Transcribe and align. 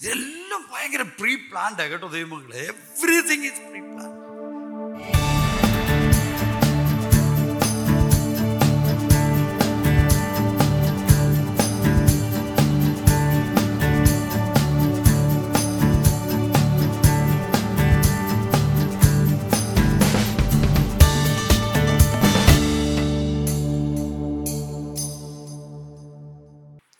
ഇതെല്ലാം 0.00 0.62
ഭയങ്കര 0.72 1.02
pre 1.18 1.32
planned 1.50 1.84
കേട്ടോ 1.90 2.08
ദൈവമങ്ങളെ 2.08 2.62
എവ്രിതിങ് 2.66 3.46
ഇസ് 3.50 3.62
പ്രീ 3.68 3.80
പ്ലാൻ 3.86 4.12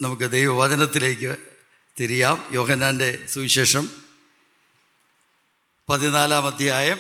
നമുക്ക് 0.00 0.26
ദൈവവചനത്തിലേക്ക് 0.30 1.30
തിരിയാം. 2.00 2.50
യോഹനാന്റെ 2.52 3.26
സുവിശേഷം 3.26 3.90
പതിനാലാം 5.88 6.46
അധ്യായം. 6.46 6.98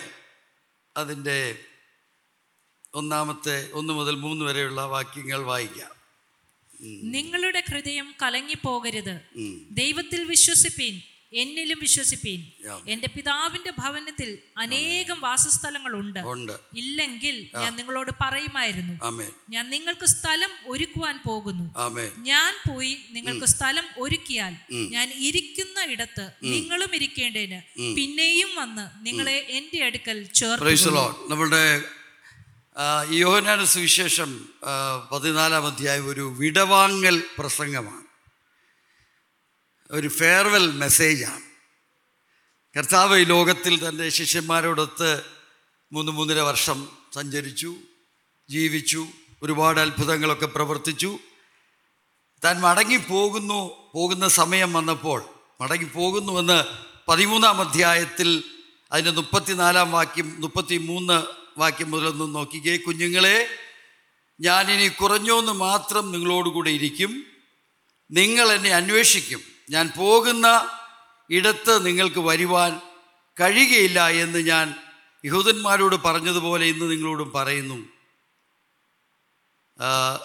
അതിന്റെ 0.96 1.58
ഒന്നാമത്തെ 2.94 3.72
ഒന്ന് 3.72 3.92
മുതൽ 3.92 4.14
മൂന്ന് 4.14 4.44
വരെയുള്ള 4.44 4.84
വാക്യങ്ങൾ 4.84 5.42
വായിക്കാം. 5.42 5.90
നിങ്ങളുടെ 7.10 7.62
ഹൃദയം 7.68 8.14
കലങ്ങിപ്പോകരുത്. 8.22 9.20
ദൈവത്തിൽ 9.70 10.24
വിശ്വസിപ്പീൻ. 10.24 11.00
എന്നിലും 11.42 11.78
വിശ്വസിപ്പീൻ. 11.80 12.40
എന്റെ 12.88 13.08
പിതാവിന്റെ 13.16 13.72
ഭവനത്തിൽ 13.78 14.30
അനേകം 14.58 15.18
വാസസ്ഥലങ്ങൾ 15.20 15.92
ഉണ്ട്. 15.96 16.20
ഇല്ലെങ്കിൽ 16.76 17.36
ഞാൻ 17.54 17.72
നിങ്ങളോട് 17.76 18.12
പറയുമായിരുന്നു. 18.20 18.94
ഞാൻ 19.50 19.64
നിങ്ങൾക്ക് 19.70 20.06
സ്ഥലം 20.06 20.52
ഒരുക്കുവാൻ 20.66 21.16
പോകുന്നു. 21.26 21.66
ഞാൻ 22.30 22.52
പോയി 22.68 22.94
നിങ്ങൾക്ക് 23.10 23.46
സ്ഥലം 23.46 23.86
ഒരുക്കിയാൽ 23.98 24.54
ഞാൻ 24.94 25.08
ഇരിക്കുന്ന 25.28 25.84
ഇടത്ത് 25.94 26.24
നിങ്ങളും 26.54 26.94
ഇരിക്കേണ്ടതിന് 26.94 27.60
പിന്നെയും 27.96 28.50
വന്ന് 28.54 28.86
നിങ്ങളെ 29.06 29.38
എന്റെ 29.58 29.84
അടുക്കൽ 29.84 30.18
ലോൺ 30.96 31.14
നമ്മുടെ 31.28 31.64
യോഹനാന 33.16 33.60
സുവിശേഷം 33.74 34.30
പതിനാലാം 35.12 35.64
അധ്യായം 35.66 36.06
ഒരു 36.08 36.24
വിടവാങ്ങൽ 36.38 37.16
പ്രസംഗമാണ്. 37.38 38.05
ഒരു 39.90 40.08
ഫെയർവെൽ 40.08 40.70
മെസ്സേജാണ് 40.70 41.40
കർത്താവ് 42.78 43.18
ഈ 43.18 43.24
ലോകത്തിൽ 43.24 43.88
തന്റെ 43.88 44.08
ശിഷ്യന്മാരോടൊത്ത് 44.08 45.22
മൂന്ന് 45.92 46.12
മൂന്നര 46.12 46.38
വർഷം 46.38 46.88
സഞ്ചരിച്ചു 47.14 47.76
ജീവിച്ചു 48.50 49.06
ഒരുപാട് 49.42 49.80
അത്ഭുതങ്ങളൊക്കെ 49.80 50.46
പ്രവർത്തിച്ചു. 50.46 51.18
താൻ 52.44 52.60
മടങ്ങി 52.60 52.96
പോകുന്നു 52.96 54.28
സമയം 54.28 54.72
വന്നപ്പോൾ 54.72 55.24
മടങ്ങി 55.60 55.84
പോകുന്നുവെന്ന് 55.84 56.64
പതിമൂന്നാം 57.08 57.60
അധ്യായത്തിൽ 57.60 58.44
അതിന്റെ 58.92 59.10
മുപ്പത്തിനാലാം 59.10 59.92
വാക്യം 59.92 60.40
മുപ്പത്തി 60.40 60.78
മൂന്ന് 60.78 61.22
വാക്യം 61.58 61.90
മുതലൊന്നും 61.90 62.32
നോക്കിക്കേ. 62.32 62.76
കുഞ്ഞുങ്ങളെ 62.76 63.48
ഞാനിനി 64.40 64.88
കുറഞ്ഞോന്ന് 64.88 65.52
മാത്രം 65.52 66.12
നിങ്ങളോടുകൂടെ 66.12 66.70
ഇരിക്കും. 66.70 67.26
നിങ്ങൾ 68.10 68.52
എന്നെ 68.52 68.70
അന്വേഷിക്കും. 68.70 69.55
ഞാൻ 69.70 69.92
പോകുന്ന 69.96 70.46
ഇടത്ത് 71.30 71.86
നിങ്ങൾക്ക് 71.86 72.20
വരുവാൻ 72.20 72.80
കഴിയുകയില്ല 73.40 74.08
എന്ന് 74.08 74.38
ഞാൻ 74.38 74.74
യഹൂദന്മാരോട് 75.24 75.96
പറഞ്ഞതുപോലെ 75.96 76.64
ഇന്ന് 76.66 76.90
നിങ്ങളോടും 76.90 77.32
പറയുന്നു. 77.32 77.78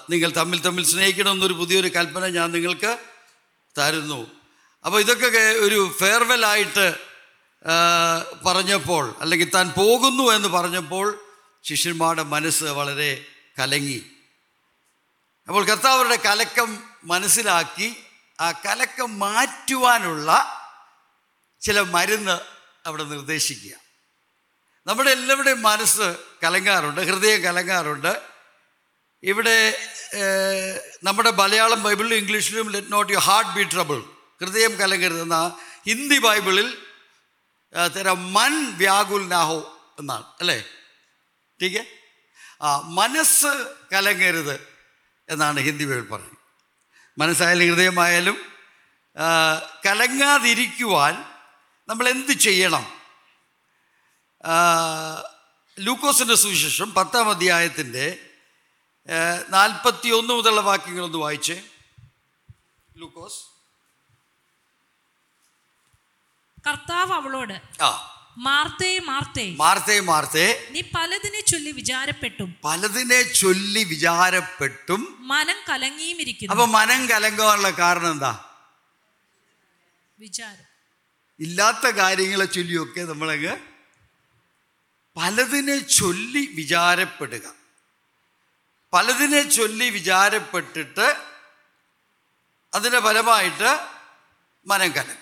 നിങ്ങൾ 0.10 0.30
തമ്മിൽ 0.32 0.60
തമ്മിൽ 0.62 0.84
സ്നേഹിക്കണമെന്നൊരു 0.86 1.54
പുതിയൊരു 1.54 1.88
കൽപ്പന 1.88 2.28
ഞാൻ 2.28 2.52
നിങ്ങൾക്ക് 2.52 2.98
തരുന്നു. 3.78 4.20
അപ്പോൾ 4.86 5.00
ഇതൊക്കെ 5.00 5.42
ഒരു 5.66 5.80
ഫെയർവെൽ 6.00 6.46
ആയിട്ട് 6.46 6.86
പറഞ്ഞപ്പോൾ 8.46 9.16
അല്ലെങ്കിൽ 9.22 9.50
താൻ 9.50 9.68
പോകുന്നു 9.70 10.24
എന്ന് 10.36 10.50
പറഞ്ഞപ്പോൾ 10.50 11.08
ശിഷ്യന്മാരുടെ 11.64 12.24
മനസ്സ് 12.24 12.64
വളരെ 12.64 13.26
കലങ്ങി. 13.60 14.00
അപ്പോൾ 15.48 15.66
കർത്താവരുടെ 15.66 16.16
കലക്കം 16.16 16.70
മനസ്സിലാക്കി 17.04 17.96
ആ 18.42 18.48
കലക്കം 18.66 19.10
മാറ്റുവാനുള്ള 19.20 20.30
ചില 21.62 21.80
മരുന്ന് 21.96 22.36
അവിടെ 22.86 23.04
നിർദ്ദേശിക്കുക. 23.04 23.74
നമ്മുടെ 24.88 25.10
എല്ലാവരുടെയും 25.18 25.62
മനസ്സ് 25.62 26.08
കലങ്ങാറുണ്ട് 26.44 27.02
ഹൃദയം 27.02 27.40
കലങ്ങാറുണ്ട്. 27.44 28.14
ഇവിടെ 29.24 29.58
നമ്മുടെ 31.04 31.32
മലയാളം 31.42 31.84
ബൈബിളിലും 31.84 32.18
ഇംഗ്ലീഷിലും 32.22 32.70
let 32.76 32.92
not 32.94 33.12
you 33.14 33.18
heart 33.18 33.54
be 33.58 33.64
trouble 33.74 34.00
ഹൃദയം 34.42 34.74
കലങ്ങരുതെന്ന 34.82 35.38
ഹിന്ദി 35.90 36.18
ബൈബിളിൽ 36.18 36.68
തര 37.96 38.10
മൻ 38.38 38.54
വ്യാകുൽ 38.78 39.24
നാഹോ 39.28 39.60
എന്നാണ് 40.00 40.26
അല്ലേ? 40.42 40.60
ടീക്കെ 41.62 41.84
ആ 42.62 42.70
മനസ്സ് 43.00 43.54
കലങ്ങരുത് 43.94 44.56
എന്നാണ് 45.30 45.60
ഹിന്ദി 45.68 45.86
ബൈബിൾ 45.86 46.08
പറയുന്നത്. 46.16 46.41
മനസ്സായാലും 47.22 47.68
ഹൃദയമായാലും 47.68 48.52
കലങ്ങാതിരിക്കുവാൻ 49.86 51.26
നമ്മൾ 51.88 52.10
എന്ത് 52.10 52.32
ചെയ്യണം? 52.32 53.02
ലൂക്കോസിന്റെ 55.80 56.36
സുവിശേഷം 56.36 56.94
പത്താം 56.94 57.30
അധ്യായത്തിന്റെ 57.30 58.20
നാൽപ്പത്തി 59.50 60.10
ഒന്ന് 60.10 60.34
മുതലുള്ള 60.34 60.62
വാക്യങ്ങളൊന്ന് 60.62 61.18
വായിച്ചേ. 61.18 61.64
ലൂക്കോസ്. 62.98 63.40
കർത്താവ് 66.68 67.14
അവളോട് 67.14 67.84
ആ. 67.84 68.11
മാർത്തേ 68.38 69.00
മാർത്തേ. 69.00 69.56
മാർത്തേ 69.56 70.00
മാർത്തേ. 70.00 70.68
നീ 70.72 70.82
പലതിനെ 70.96 71.42
ചൊല്ലി 71.42 71.72
വിചാരപ്പെട്ടും. 71.72 72.56
പലതിനെ 72.64 73.22
ചൊല്ലി 73.22 73.84
വിചാരപ്പെട്ടും. 73.84 75.28
മനം 75.28 75.56
കലങ്ങിയും 75.70 76.22
ഇരിക്കുന്നു 76.22 76.54
അപ്പൊ 76.54 76.66
മനം 76.66 77.10
കലങ്ങാനുള്ള 77.10 77.70
കാരണം 77.70 78.12
എന്താ? 78.12 78.46
വിചാരം. 80.20 80.72
ഇല്ലാത്ത 81.40 81.88
കാര്യങ്ങളെ 81.88 82.46
ചൊല്ലിയൊക്കെ 82.46 83.02
നമ്മളങ്ങ് 83.02 83.58
പലതിനെ 85.18 85.80
ചൊല്ലി 85.80 86.50
വിചാരപ്പെടുക. 86.54 87.54
പലതിനെ 88.94 89.50
ചൊല്ലി 89.50 89.90
വിചാരപ്പെട്ടിട്ട് 89.90 91.16
അതിന്റെ 92.74 93.00
ഫലമായിട്ട് 93.00 93.80
മനം 94.66 94.92
കലങ്ങും. 94.92 95.21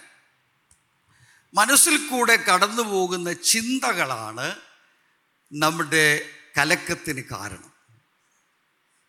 മനസ്സിൽ 1.54 2.08
കൂടെ 2.08 2.36
കടന്നു 2.36 2.82
പോകുന്ന 2.82 3.34
ചിന്തകളാണ് 3.34 4.56
നമ്മുടെ 5.54 6.30
കലക്കത്തിന് 6.58 7.24
കാരണം. 7.24 7.74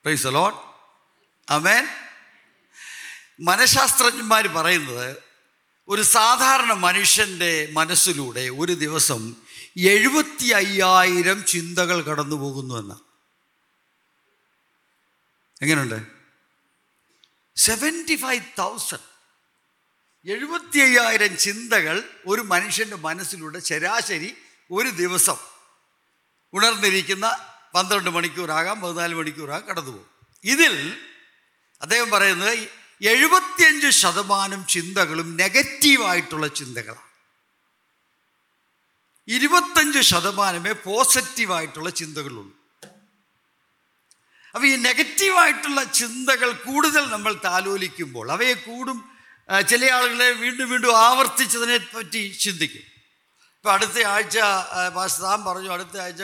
പ്രൈസ് 0.03 0.27
അലോൺ 0.27 0.53
അമേൻ 1.49 1.87
മനഃശാസ്ത്രജ്ഞന്മാർ 3.41 4.49
പറയുന്നത് 4.49 5.17
ഒരു 5.89 6.03
സാധാരണ 6.03 6.73
മനുഷ്യന്റെ 6.73 7.69
മനസ്സിലൂടെ 7.73 8.41
ഒരു 8.41 8.73
ദിവസം 8.73 9.37
എഴുപത്തി 9.77 10.47
അയ്യായിരം 10.47 11.47
ചിന്തകൾ 11.47 12.03
കടന്നു 12.03 12.37
പോകുന്നു 12.37 12.75
എന്ന. 12.75 13.01
എങ്ങനെയുണ്ട് 15.63 16.07
സെവന്റി 17.57 18.17
ഫൈവ് 18.17 18.45
തൗസൻഡ് 18.59 19.10
എഴുപത്തി 20.27 20.79
അയ്യായിരം 20.79 21.37
ചിന്തകൾ 21.37 22.03
ഒരു 22.27 22.41
മനുഷ്യന്റെ 22.41 22.97
മനസ്സിലൂടെ 22.97 23.59
ശരാശരി 23.59 24.37
ഒരു 24.71 24.89
ദിവസം 24.89 25.39
ഉണർന്നിരിക്കുന്ന 26.53 27.27
പന്ത്രണ്ട് 27.75 28.11
മണിക്കൂറാകാം 28.11 28.81
പതിനാല് 28.81 29.15
മണിക്കൂറാകാം 29.15 29.69
കടന്നു 29.69 29.91
പോകും 29.91 30.09
ഇതിൽ 30.45 30.75
അദ്ദേഹം 31.83 32.11
പറയുന്നത് 32.11 32.69
എഴുപത്തിയഞ്ച് 33.03 33.91
ശതമാനം 33.91 34.67
ചിന്തകളും 34.67 35.37
നെഗറ്റീവായിട്ടുള്ള 35.37 36.47
ചിന്തകളാണ്. 36.47 37.07
ഇരുപത്തഞ്ച് 39.29 40.01
ശതമാനമേ 40.01 40.73
പോസിറ്റീവായിട്ടുള്ള 40.73 41.91
ചിന്തകളുള്ളൂ. 41.91 42.57
അപ്പോൾ 44.55 44.67
ഈ 44.67 44.77
നെഗറ്റീവായിട്ടുള്ള 44.77 45.85
ചിന്തകൾ 45.85 46.53
കൂടുതൽ 46.53 47.05
നമ്മൾ 47.11 47.33
താലോലിക്കുമ്പോൾ 47.45 48.33
അവയെ 48.33 48.55
കൂടും 48.55 49.11
ചില 49.71 49.93
ആളുകളെ 49.93 50.31
വീണ്ടും 50.31 50.71
വീണ്ടും 50.71 50.99
ആവർത്തിച്ചതിനെ 50.99 51.77
പറ്റി 51.77 52.37
ചിന്തിക്കും. 52.41 52.83
ഇപ്പം 53.57 53.73
അടുത്ത 53.73 54.05
ആഴ്ച 54.07 54.39
പാസ്റ്റർ 54.97 55.25
പറഞ്ഞു 55.25 55.73
അടുത്ത 55.73 55.99
ആഴ്ച 55.99 56.23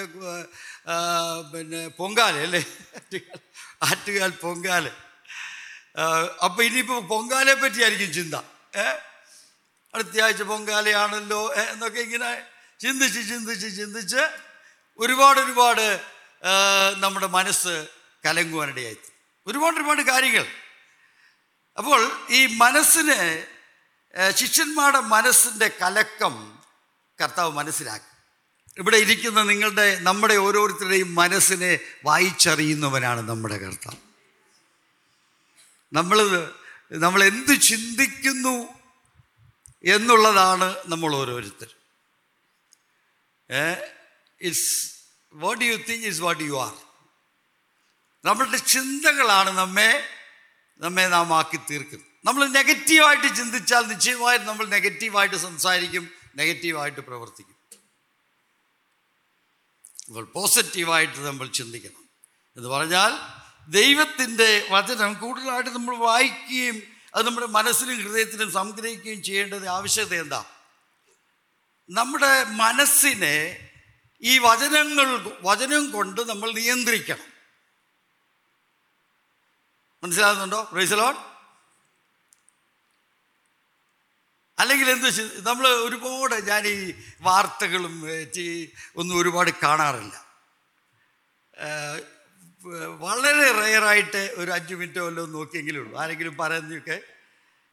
പിന്നെ 1.53 1.89
പൊങ്കാല 1.89 2.37
അല്ലേ? 2.39 2.65
ആറ്റുകാൽ 3.83 4.31
പൊങ്കാല. 4.31 4.89
അപ്പം 6.45 6.65
ഇനിയിപ്പോൾ 6.65 7.01
പൊങ്കാലയെ 7.01 7.55
പറ്റിയായിരിക്കും 7.55 8.13
ചിന്ത. 8.13 8.35
ഏ? 8.79 8.87
അടുത്ത 9.95 10.21
ആഴ്ച 10.21 10.43
പൊങ്കാലയാണല്ലോ 10.43 11.55
എന്നൊക്കെ 11.55 12.01
ഇങ്ങനെ 12.01 12.43
ചിന്തിച്ച് 12.81 13.21
ചിന്തിച്ച് 13.29 13.77
ചിന്തിച്ച് 13.77 14.23
ഒരുപാട് 14.99 15.41
ഒരുപാട് 15.41 16.01
നമ്മുടെ 16.97 17.27
മനസ്സ് 17.27 17.87
കലങ്ങുവാനിടയായി. 18.27 18.97
ഒരുപാട് 19.47 19.77
ഒരുപാട് 19.77 20.03
കാര്യങ്ങൾ. 20.03 20.47
അപ്പോൾ 21.79 22.01
ഈ 22.31 22.47
മനസ്സിനെ 22.47 23.47
ശിഷ്യന്മാരുടെ 24.31 25.01
മനസ്സിന്റെ 25.01 25.69
കലക്കം 25.83 26.35
കർത്താവ് 27.21 27.53
മനസ്സിലാക്കി. 27.53 28.11
ഇവിടെ 28.79 28.97
ഇരിക്കുന്ന 28.97 29.43
നിങ്ങളുടെ 29.43 29.99
നമ്മുടെ 30.01 30.37
ഓരോരുത്തരുടെയും 30.37 31.15
മനസ്സിനെ 31.15 31.79
വായിച്ചറിയുന്നവനാണ് 32.05 33.29
നമ്മുടെ 33.29 33.59
കർത്താവ്. 33.59 34.01
നമ്മൾ 35.93 36.19
നമ്മൾ 36.93 37.25
എന്ത് 37.25 37.61
ചിന്തിക്കുന്നു 37.61 38.57
എന്നുള്ളതാണ് 39.85 40.69
നമ്മൾ 40.87 41.17
ഓരോരുത്തർ. 41.17 41.71
It's 44.41 44.91
what 45.33 45.65
you 45.65 45.77
think 45.77 46.07
is 46.07 46.21
what 46.21 46.43
you 46.43 46.61
are 46.63 46.75
നമ്മളുടെ 48.25 48.57
ചിന്തകളാണ് 48.57 49.51
നമ്മെ 49.59 49.91
നമ്മെ 50.79 51.09
നാം 51.09 51.35
ആക്കി 51.35 51.59
തീർക്കും. 51.71 52.07
നമ്മൾ 52.25 52.47
നെഗറ്റീവായിട്ട് 52.47 53.37
ചിന്തിച്ചാൽ 53.37 53.81
നിശ്ചയമായും 53.81 54.47
നമ്മൾ 54.47 54.67
നെഗറ്റീവായിട്ട് 54.67 55.37
സംസാരിക്കും 55.37 56.11
നെഗറ്റീവായിട്ട് 56.37 57.01
പ്രവർത്തിക്കും. 57.01 57.57
അപ്പോൾ 60.09 60.25
പോസിറ്റീവായിട്ട് 60.25 61.21
നമ്മൾ 61.21 61.47
ചിന്തിക്കണം. 61.47 62.09
എന്ന് 62.57 62.69
പറഞ്ഞാൽ 62.69 63.13
ദൈവത്തിന്റെ 63.69 64.67
വചനം 64.71 65.15
കൂടുതലായിട്ട് 65.15 65.71
നമ്മൾ 65.71 65.97
വായിക്കുകയും 65.97 66.83
അത് 67.15 67.27
നമ്മുടെ 67.27 67.47
മനസ്സിലും 67.47 68.03
ഹൃദയത്തിലും 68.03 68.53
സംഗ്രഹിക്കുകയും 68.53 69.23
ചെയ്യേണ്ടത് 69.23 69.67
ആവശ്യകത 69.67 70.21
എന്താ? 70.21 70.45
നമ്മുടെ 71.91 72.45
മനസ്സിനെ 72.45 73.69
ഈ 74.23 74.39
വചനങ്ങൾ 74.39 75.33
വചനം 75.43 75.91
കൊണ്ട് 75.91 76.29
നമ്മൾ 76.29 76.53
നിയന്ത്രിക്കണം. 76.53 77.36
മനസ്സിലാകുന്നുണ്ടോ? 80.07 80.71
റൈസലോൺ 80.77 81.17
അല്ലെങ്കിൽ 84.59 84.91
എന്ത് 84.91 85.09
നമ്മൾ 85.49 85.69
ഒരുപാട് 85.69 86.35
ഞാൻ 86.49 86.67
ഈ 86.67 86.95
വാർത്തകളും 87.21 87.95
ഒന്നും 88.97 89.15
ഒരുപാട് 89.23 89.51
കാണാറില്ല. 89.63 90.27
വളരെ 92.99 93.53
റെയറായിട്ട് 93.61 94.23
ഒരു 94.37 94.51
അഞ്ച് 94.51 94.75
മിനിറ്റോ 94.75 95.07
വല്ലതും 95.07 95.33
നോക്കിയെങ്കിലും 95.33 95.81
ഉള്ളൂ. 95.81 95.99
ആരെങ്കിലും 96.01 96.37
പറയുന്നൊക്കെ 96.37 96.97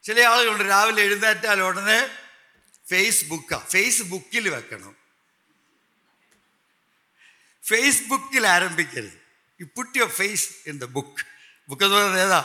ചില 0.02 0.20
ആളുകളുണ്ട് 0.20 0.64
രാവിലെ 0.64 1.02
എഴുന്നേറ്റാൽ 1.02 1.60
ഉടനെ 1.62 2.00
ഫേസ്ബുക്കാണ് 2.90 3.66
ഫേസ്ബുക്കിൽ 3.66 4.48
വെക്കണം. 4.48 4.96
ഫേസ്ബുക്കിൽ 7.62 8.46
ആരംഭിക്കരുത്. 8.46 9.18
You 9.60 9.66
put 9.76 9.98
your 9.98 10.10
face 10.10 10.48
in 10.66 10.78
the 10.78 10.84
book 10.84 11.33
book 11.68 11.84
എന്ന് 11.84 11.96
പറയുന്നത് 11.96 12.22
ഏതാ? 12.22 12.40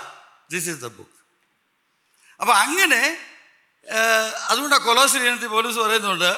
ദിസ് 0.50 0.70
ഇസ് 0.70 0.78
ദ 0.78 0.88
ബുക്ക് 0.88 1.18
അപ്പോൾ 2.40 2.54
അങ്ങനെ 2.56 3.02
ഏഹ്, 3.88 4.34
അതുകൊണ്ടാണ് 4.50 4.82
കൊലോസിനത്തിൽ 4.82 5.48
പോലീസ് 5.48 5.78
പറയുന്നുണ്ട് 5.78 6.32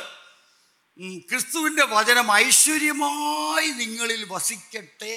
ക്രിസ്തുവിന്റെ 1.30 1.83
വചനം 1.83 2.33
ഐശ്വര്യമായി 2.36 3.68
നിങ്ങളിൽ 3.72 4.25
വസിക്കട്ടെ. 4.30 5.16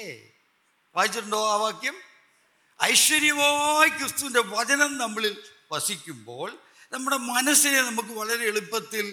വായിച്ചിട്ടുണ്ടോ 0.95 1.51
ആ 1.51 1.55
വാക്യം? 1.55 1.95
ഐശ്വര്യമായി 2.83 3.89
ക്രിസ്തുവിന്റെ 3.89 4.39
വചനം 4.39 4.97
നമ്മളിൽ 4.97 5.43
വസിക്കുമ്പോൾ 5.71 6.49
നമ്മുടെ 6.91 7.17
മനസ്സിനെ 7.17 7.81
നമുക്ക് 7.81 8.09
വളരെ 8.09 8.43
എളുപ്പത്തിൽ 8.45 9.05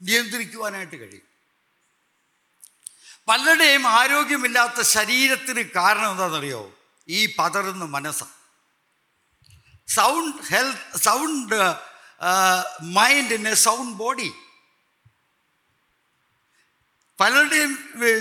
നിയന്ത്രിക്കുവാനായിട്ട് 0.00 0.96
കഴിയും. 0.96 1.26
പലരുടെയും 3.28 3.86
ആരോഗ്യമില്ലാത്ത 3.88 4.80
ശരീരത്തിന് 4.82 5.62
കാരണം 5.76 6.10
എന്താണെന്നറിയോ? 6.10 6.75
ഈ 7.08 7.20
പതറുന്ന 7.38 7.84
മനസ്സ്. 7.96 8.26
Sound 9.96 10.40
health 10.52 10.98
sound 11.04 11.54
mind 12.98 13.34
in 13.38 13.44
a 13.48 13.54
sound 13.66 13.94
body 14.02 14.30
പലരുടെയും 17.20 17.72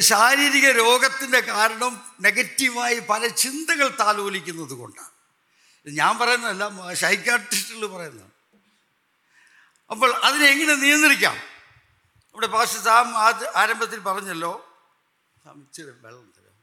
ശാരീരിക 0.09 0.67
രോഗത്തിന്റെ 0.81 1.39
കാരണം 1.49 1.93
നെഗറ്റീവായി 2.25 2.99
പല 3.09 3.27
ചിന്തകൾ 3.41 3.87
താലോലിക്കുന്നത് 4.01 4.73
കൊണ്ടാണ്. 4.81 5.11
ഞാൻ 5.85 6.13
പറയുന്നതല്ല 6.19 6.93
സൈക്കാട്രിസ്റ്റുകൾ 7.01 7.83
പറയുന്നതാണ് 7.95 8.33
അപ്പോൾ 9.91 10.11
അതിനെ 10.27 10.45
എങ്ങനെ 10.53 10.75
നിയന്ത്രിക്കാം? 10.83 11.35
ഇവിടെ 12.35 12.47
പാസ്റ്റർ 12.53 12.81
സാം 12.87 13.09
ആദ്യ 13.25 13.51
ആരംഭത്തിൽ 13.61 13.99
പറഞ്ഞല്ലോ 14.07 14.53
വെള്ളം 16.05 16.25
തരാം 16.37 16.55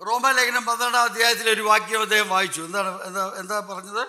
റോമാലേഖനം 0.00 0.64
പന്ത്രണ്ടാം 0.66 1.04
അധ്യായത്തിലെ 1.08 1.50
ഒരു 1.56 1.62
വാക്യം 1.62 2.00
അദ്ദേഹം 2.06 2.28
വായിച്ചു. 2.28 2.60
എന്താണ് 2.68 2.90
എന്താ 3.08 3.22
എന്താ 3.42 3.56
പറഞ്ഞത്? 3.70 4.02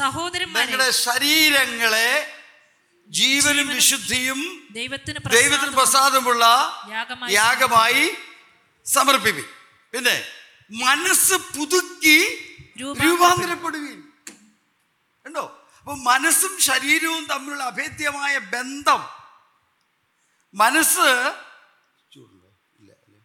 സഹോദരന്മാരെ 0.00 0.64
നിങ്ങളുടെ 0.64 0.90
ശരീരങ്ങളെ 1.06 2.10
ജീവനും 3.10 3.66
വിശുദ്ധിയും 3.68 4.40
ദൈവത്തിന് 4.78 5.18
ദൈവത്തിന് 5.36 5.72
പ്രസാദമുള്ള 5.80 6.44
യാഗമായി 7.38 8.04
സമർപ്പിക്കും 8.86 9.48
പിന്നെ 9.94 10.16
മനസ്സ് 10.70 11.36
പുതുക്കി 11.56 12.18
രൂപാന്തരപ്പെടും. 12.80 13.02
രൂപാന്തരപ്പെടുകയും 13.04 14.00
ഉണ്ടോ 15.26 15.44
അപ്പൊ 15.78 15.94
മനസ്സും 16.10 16.52
ശരീരവും 16.68 17.22
തമ്മിലുള്ള 17.32 17.64
അഭേദ്യമായ 17.72 18.34
ബന്ധം. 18.54 19.00
മനസ്സ് 20.54 21.08
ചൂടുണ്ടോ? 22.12 22.48
ഇല്ല, 22.80 22.90
ഇല്ല. 23.06 23.16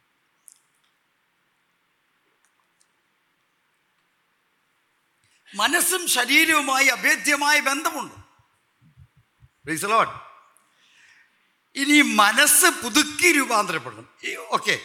മനസ്സും 5.56 6.08
ശരീരവുമായി 6.08 6.86
അഭേദ്യമായ 6.86 7.60
ബന്ധമുണ്ട്. 7.60 8.16
ഇനി 11.76 12.02
മനസ്സ് 12.02 12.66
പുതുക്കി 12.66 13.32
രൂപാന്തരപ്പെടണം 13.32 14.10
ഓക്കെ 14.38 14.80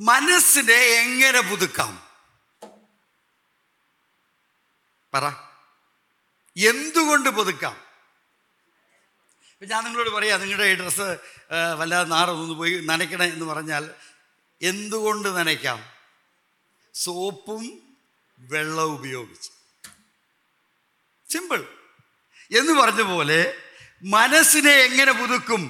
മനസ്സിനെ 0.00 0.74
എങ്ങനെ 0.74 1.40
പുതുക്കാം? 1.40 2.10
പറ. 5.14 5.28
എന്തുകൊണ്ട് 6.56 7.28
പുതുക്കാം? 7.28 7.76
ഇപ്പം 9.50 9.68
ഞാൻ 9.68 9.84
നിങ്ങളോട് 9.84 10.10
പറയാം 10.10 10.40
നിങ്ങളുടെ 10.40 10.64
ഈ 10.64 10.74
ഡ്രസ്സ് 10.74 11.18
വല്ലാതെ 11.78 12.08
നാറൊന്ന് 12.08 12.54
പോയി 12.54 12.80
നനയ്ക്കണം 12.84 13.22
എന്ന് 13.22 13.44
പറഞ്ഞാൽ 13.44 13.90
എന്തുകൊണ്ട് 14.62 15.28
നനയ്ക്കാം? 15.28 15.92
സോപ്പും 16.94 17.96
വെള്ളവും 18.38 18.92
ഉപയോഗിച്ച്. 18.92 19.59
സിമ്പിൾ 21.30 21.60
എന്ന് 22.58 22.72
പറഞ്ഞ 22.72 23.02
പോലെ 23.02 23.54
മനസ്സിനെ 24.02 24.72
എങ്ങനെ 24.72 25.12
പുതുക്കും? 25.12 25.62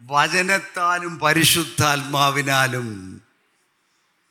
വചനത്താലും 0.00 1.18
പരിശുദ്ധാത്മാവിനാലും. 1.18 2.88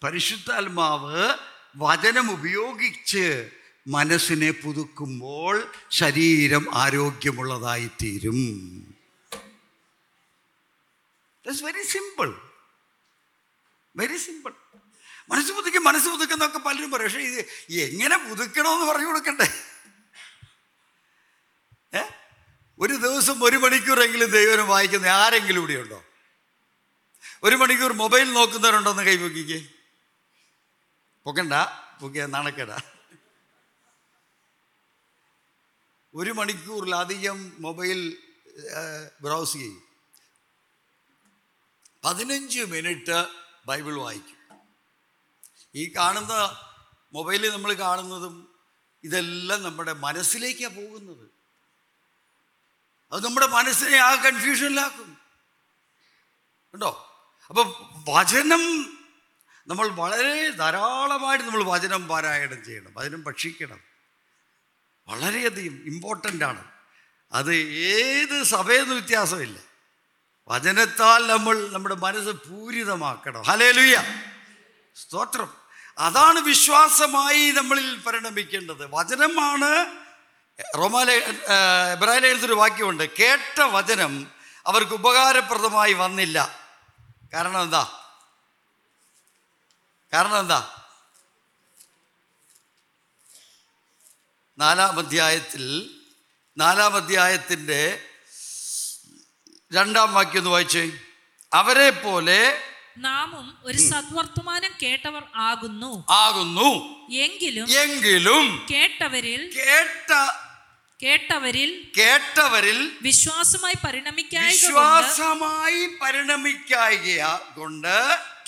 പരിശുദ്ധാത്മാവ് 0.04 1.38
വചനം 1.78 2.32
ഉപയോഗിച്ച് 2.32 3.52
മനസ്സിനെ 3.88 4.52
പുതുക്കുമ്പോൾ 4.52 5.72
ശരീരം 5.92 6.66
ആരോഗ്യമുള്ളതായി 6.74 7.90
ആരോഗ്യമുള്ളതായിത്തീരും 11.44 11.64
വെരി 11.64 11.84
സിമ്പിൾ 11.84 12.30
വെരി 13.96 14.18
സിമ്പിൾ 14.18 14.54
മനസ്സ് 15.30 15.52
പുതുക്കി 15.52 15.78
മനസ്സ് 15.78 16.10
പുതുക്കുന്നൊക്കെ 16.10 16.58
പലരും 16.58 16.92
പറയും. 16.92 17.12
പക്ഷേ 17.12 17.20
ഇത് 17.20 17.46
എങ്ങനെ 17.72 18.18
പുതുക്കണമെന്ന് 18.18 18.86
പറഞ്ഞു 18.86 19.08
കൊടുക്കണ്ടേ 19.08 19.48
ഏ 21.98 22.02
ഒരു 22.80 22.94
ദിവസം 22.94 23.44
ഒരു 23.44 23.58
മണിക്കൂറെങ്കിലും 23.58 24.32
ദൈവം 24.32 24.68
വായിക്കുന്ന 24.68 25.06
ആരെങ്കിലും 25.06 25.60
ഇവിടെ 25.60 25.74
ഉണ്ടോ 25.74 26.04
ഒരു 27.44 27.56
മണിക്കൂർ 27.56 27.94
മൊബൈൽ 27.94 28.34
നോക്കുന്നവരുണ്ടോന്ന് 28.34 29.04
കൈ 29.04 29.18
പൊക്കിക്ക്. 29.18 29.70
പൊക്കണ്ട 31.24 31.54
പൊക്കിയ 32.02 32.26
നാണക്കേട. 32.26 32.72
ഒരു 36.14 36.32
മണിക്കൂറിലധികം 36.32 37.54
മൊബൈൽ 37.60 38.18
ബ്രൗസ് 39.22 39.54
ചെയ്യും. 39.54 39.84
പതിനഞ്ച് 42.04 42.60
മിനിറ്റ് 42.60 43.26
ബൈബിൾ 43.66 43.96
വായിക്കും. 43.96 44.38
ഈ 45.76 45.94
കാണുന്ന 45.96 46.34
മൊബൈലിൽ 47.14 47.52
നമ്മൾ 47.52 47.74
കാണുന്നതും 47.74 48.60
ഇതെല്ലാം 49.04 49.64
നമ്മുടെ 49.64 49.94
മനസ്സിലേക്കാണ് 49.94 50.76
പോകുന്നത്. 50.76 51.35
അത് 53.12 53.26
നമ്മുടെ 53.26 53.48
മനസ്സിനെ 53.48 53.98
ആ 53.98 54.16
കൺഫ്യൂഷനിലാക്കും 54.16 55.18
ഉണ്ടോ 56.74 57.12
അപ്പോൾ 57.50 57.76
വചനം 58.10 58.96
നമ്മൾ 59.68 59.88
വളരെ 59.88 60.50
ധാരാളമായിട്ട് 60.50 61.46
നമ്മൾ 61.46 61.64
വചനം 61.64 62.08
പാരായണം 62.08 62.66
ചെയ്യണം 62.66 62.92
വചനം 62.98 63.24
ഭക്ഷിക്കണം. 63.24 63.80
വളരെയധികം 65.08 65.86
ഇമ്പോർട്ടന്റ് 65.86 66.46
ആണ്. 66.46 66.64
അത് 67.32 67.56
ഏത് 67.56 68.44
സഭയെന്ന് 68.44 68.94
വ്യത്യാസമില്ല. 68.94 69.60
വചനത്താൽ 70.48 71.28
നമ്മൾ 71.28 71.70
നമ്മുടെ 71.72 71.96
മനസ്സ് 71.96 72.30
പൂരിതമാക്കണം. 72.30 73.42
ഹലേലുയ്യ 73.42 74.24
സ്തോത്രം. 74.96 75.54
അതാണ് 75.98 76.40
വിശ്വാസമായി 76.40 77.52
നമ്മളിൽ 77.52 78.00
പരിണമിക്കേണ്ടത്. 78.00 78.88
വചനമാണ് 78.90 80.05
റോമാല 80.60 81.12
എബ്രാഹിലെഴുത്തൊരു 81.92 82.54
വാക്യമുണ്ട് 82.54 83.10
കേട്ട 83.18 83.62
വചനം 83.62 84.32
അവർക്ക് 84.66 84.92
ഉപകാരപ്രദമായി 84.92 85.94
വന്നില്ല. 85.94 86.60
കാരണം 87.34 87.62
എന്താ? 87.62 88.02
കാരണം 90.14 90.40
എന്താ? 90.40 90.84
നാലാം 94.58 95.00
അധ്യായത്തിൽ 95.00 95.90
നാലാം 96.58 96.96
അധ്യായത്തിന്റെ 96.96 98.02
രണ്ടാം 99.74 100.14
വാക്യം 100.14 100.38
ഒന്ന് 100.38 100.50
വായിച്ചേ. 100.50 100.92
അവരെ 101.54 101.90
പോലെ 101.90 102.62
നാമും 102.98 103.58
ഒരു 103.64 103.78
സദ്വർത്തമാനം 103.78 104.72
കേട്ടവർ 104.84 105.24
ആകുന്നു. 105.36 106.06
ആകുന്നു. 106.10 106.70
എങ്കിലും 107.16 107.70
എങ്കിലും 107.70 108.68
കേട്ടവരിൽ 108.72 109.56
കേട്ട 109.58 110.12
കേട്ടവരിൽ 111.06 111.92
കേട്ടവരിൽ 111.98 112.98
വിശ്വാസമായി 113.02 113.76
പരിണമിക്കായ 113.86 114.50
വിശ്വാസമായി 114.52 115.88
പരിണമിക്കായ 116.02 117.40
കൊണ്ട് 117.56 117.98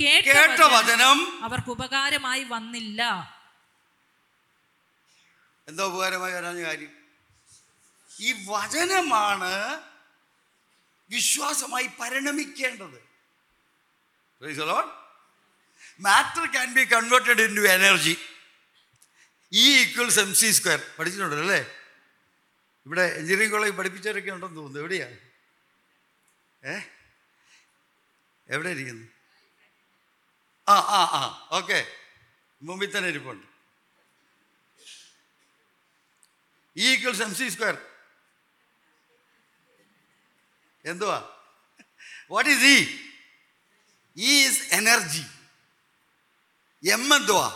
കേട്ട 0.02 0.62
വചനം 0.62 1.44
അവർക്ക് 1.44 1.70
ഉപകാരമായി 1.70 2.44
വന്നില്ല. 2.44 3.02
എന്തോ 5.68 5.88
ഉപകാരമായി 5.88 6.34
വരാഞ്ഞ 6.34 6.62
കാര്യം? 6.66 6.92
ഈ 8.12 8.34
വചനമാണ് 8.48 9.54
വിശ്വാസമായി 11.10 11.90
പരിണമിക്കേണ്ടത്. 12.02 13.00
Matter 16.02 16.46
can 16.46 16.74
be 16.74 16.84
converted 16.84 17.42
into 17.56 17.62
energy 17.62 18.18
E 19.52 19.66
equals 19.82 20.20
M 20.20 20.34
C 20.36 20.52
square 20.52 20.82
പഠിച്ചിട്ടുണ്ടല്ലോ 21.00 21.46
അല്ലേ? 21.46 21.77
ഇവിടെ 22.88 23.02
എഞ്ചിനീയറിംഗ് 23.02 23.52
കോളേജ് 23.52 23.74
പഠിപ്പിച്ചവരൊക്കെ 23.74 24.32
ഉണ്ടെന്ന് 24.32 24.56
തോന്നുന്നു. 24.56 24.80
എവിടെയാ? 24.80 25.08
ഏ? 26.64 26.80
എവിടെ 28.50 28.70
ഇരിക്കുന്നു 28.70 29.08
ആ 30.68 30.74
ആ 30.74 31.00
ആ. 31.20 31.48
ഓക്കെ. 31.52 31.80
മുമ്പിൽ 32.62 32.98
തന്നെ 32.98 33.10
ഇരിപ്പുണ്ട്. 33.10 33.48
E 36.76 36.94
equals 36.94 37.22
M 37.22 37.36
C 37.36 37.50
square 37.50 37.78
എന്തുവാ? 40.86 41.18
What 42.32 42.50
is 42.50 42.66
E 42.66 42.78
is 44.18 44.74
energy 44.74 45.26
M 46.84 47.16
എന്തുവാ? 47.16 47.48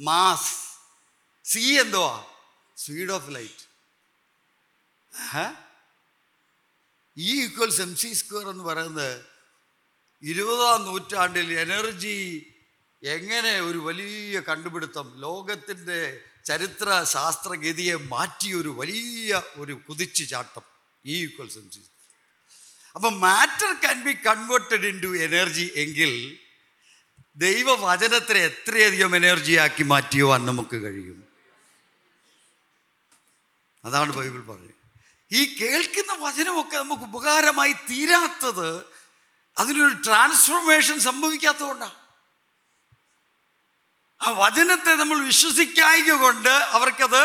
മാസ് 0.00 0.52
സി 1.44 1.58
എന്തുവാ? 1.58 2.12
Speed 2.76 3.10
of 3.10 3.34
light 3.34 3.61
E 7.16 7.42
equals 7.42 7.80
M 7.80 7.96
C 7.96 8.12
square 8.12 8.48
എന്ന് 8.48 8.64
പറയുന്നത് 8.64 9.24
ഇരുപതാം 10.22 10.84
നൂറ്റാണ്ടിൽ 10.84 11.52
എനർജി 11.58 12.48
എങ്ങനെ 13.02 13.60
ഒരു 13.60 13.78
വലിയ 13.78 14.40
കണ്ടുപിടുത്തം 14.40 15.20
ലോകത്തിന്റെ 15.20 16.24
ചരിത്ര 16.44 17.04
ശാസ്ത്രഗതിയെ 17.04 17.94
മാറ്റിയ 17.94 18.54
ഒരു 18.54 18.68
വലിയ 18.68 19.42
ഒരു 19.56 19.72
കുതിച്ചു 19.72 20.24
ചാട്ടം. 20.24 20.64
ഇ 21.04 21.16
ഈക്വൽസ് 21.22 21.58
എം 21.58 21.70
സി 21.70 21.82
അപ്പം 22.96 23.20
matter 23.20 23.72
can 23.72 24.04
be 24.04 24.12
converted 24.12 24.86
into 25.00 25.16
energy 25.16 25.70
എങ്കിൽ 25.74 26.38
ദൈവവചനത്തെ 27.36 28.38
എത്രയധികം 28.38 29.16
എനർജിയാക്കി 29.16 29.82
മാറ്റിയുവാൻ 29.82 30.46
നമുക്ക് 30.46 30.76
കഴിയും. 30.76 31.28
അതാണ് 33.84 34.12
ബൈബിൾ 34.12 34.40
പറയുന്നത് 34.40 34.81
ഈ 35.32 35.40
കേൾക്കുന്ന 35.60 36.12
വചനമൊക്കെ 36.26 36.76
നമുക്ക് 36.76 37.02
ഉപകാരമായി 37.02 37.74
തീരാത്തത് 37.90 38.68
അതിനൊരു 39.56 39.94
ട്രാൻസ്ഫോർമേഷൻ 40.06 41.00
സംഭവിക്കാത്തതുകൊണ്ടാണ് 41.00 41.98
ആ 44.20 44.30
വചനത്തെ 44.30 44.92
നമ്മൾ 44.94 45.18
വിശ്വസിക്കായിക 45.26 46.12
കൊണ്ട് 46.12 46.48
അവർക്കത് 46.48 47.22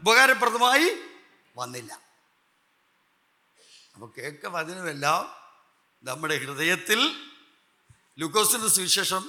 ഉപകാരപ്രദമായി 0.00 0.88
വന്നില്ല. 1.56 1.92
അപ്പോൾ 3.94 4.08
കേൾക്ക 4.18 4.46
വചനമെല്ലാം 4.46 5.22
നമ്മുടെ 6.04 6.36
ഹൃദയത്തിൽ 6.38 7.00
ലുക്കോസിന്റെ 8.20 8.68
സുവിശേഷം 8.68 9.22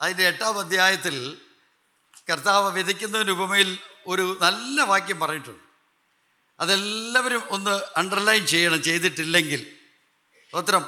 അതിന്റെ 0.00 0.24
എട്ടാം 0.28 0.58
അധ്യായത്തിൽ 0.58 1.16
കർത്താവ് 2.30 2.68
വിതയ്ക്കുന്നതിന് 2.72 3.30
ഉപമയിൽ 3.30 3.70
ഒരു 4.06 4.38
നല്ല 4.40 4.82
വാക്യം 4.82 5.20
പറഞ്ഞിട്ടുണ്ട്. 5.20 5.65
അതെല്ലാവരും 6.60 7.42
ഒന്ന് 7.48 7.80
അണ്ടർലൈൻ 7.96 8.46
ചെയ്യണം. 8.46 8.82
ചെയ്തിട്ടില്ലെങ്കിൽ. 8.82 9.76
സ്തോത്രം 10.48 10.84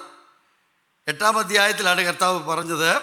എട്ടാം 1.09 1.39
അധ്യായത്തിലാണ് 1.39 2.01
കർത്താവ് 2.03 2.39
പറഞ്ഞത് 2.45 3.01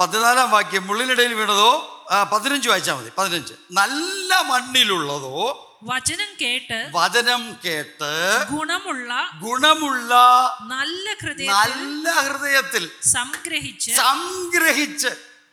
പതിനാലാം 0.00 0.50
വാക്യം 0.50 0.86
മുള്ളിനിടയിൽ 0.86 1.34
വീണതോ 1.34 1.92
ആ, 2.10 2.22
പതിനഞ്ച് 2.22 2.68
വായിച്ചാൽ 2.68 2.94
മതി. 2.94 3.12
പതിനഞ്ച്. 3.18 3.54
നല്ല 3.72 4.40
മണ്ണിലുള്ളതോ 4.40 5.62
വചനം 5.82 6.28
കേട്ട് 6.40 6.88
വചനം 6.94 7.56
കേട്ട് 7.64 8.46
ഗുണമുള്ള 8.50 9.30
ഗുണമുള്ള 9.42 10.14
നല്ല 10.60 11.14
ഹൃദയത്തിൽ 11.14 11.46
നല്ല 11.46 12.10
ഹൃദയത്തിൽ 12.10 12.90
സംഗ്രഹിച്ച് 13.04 13.92
സംഗ്രഹിച്ച്. 13.92 15.08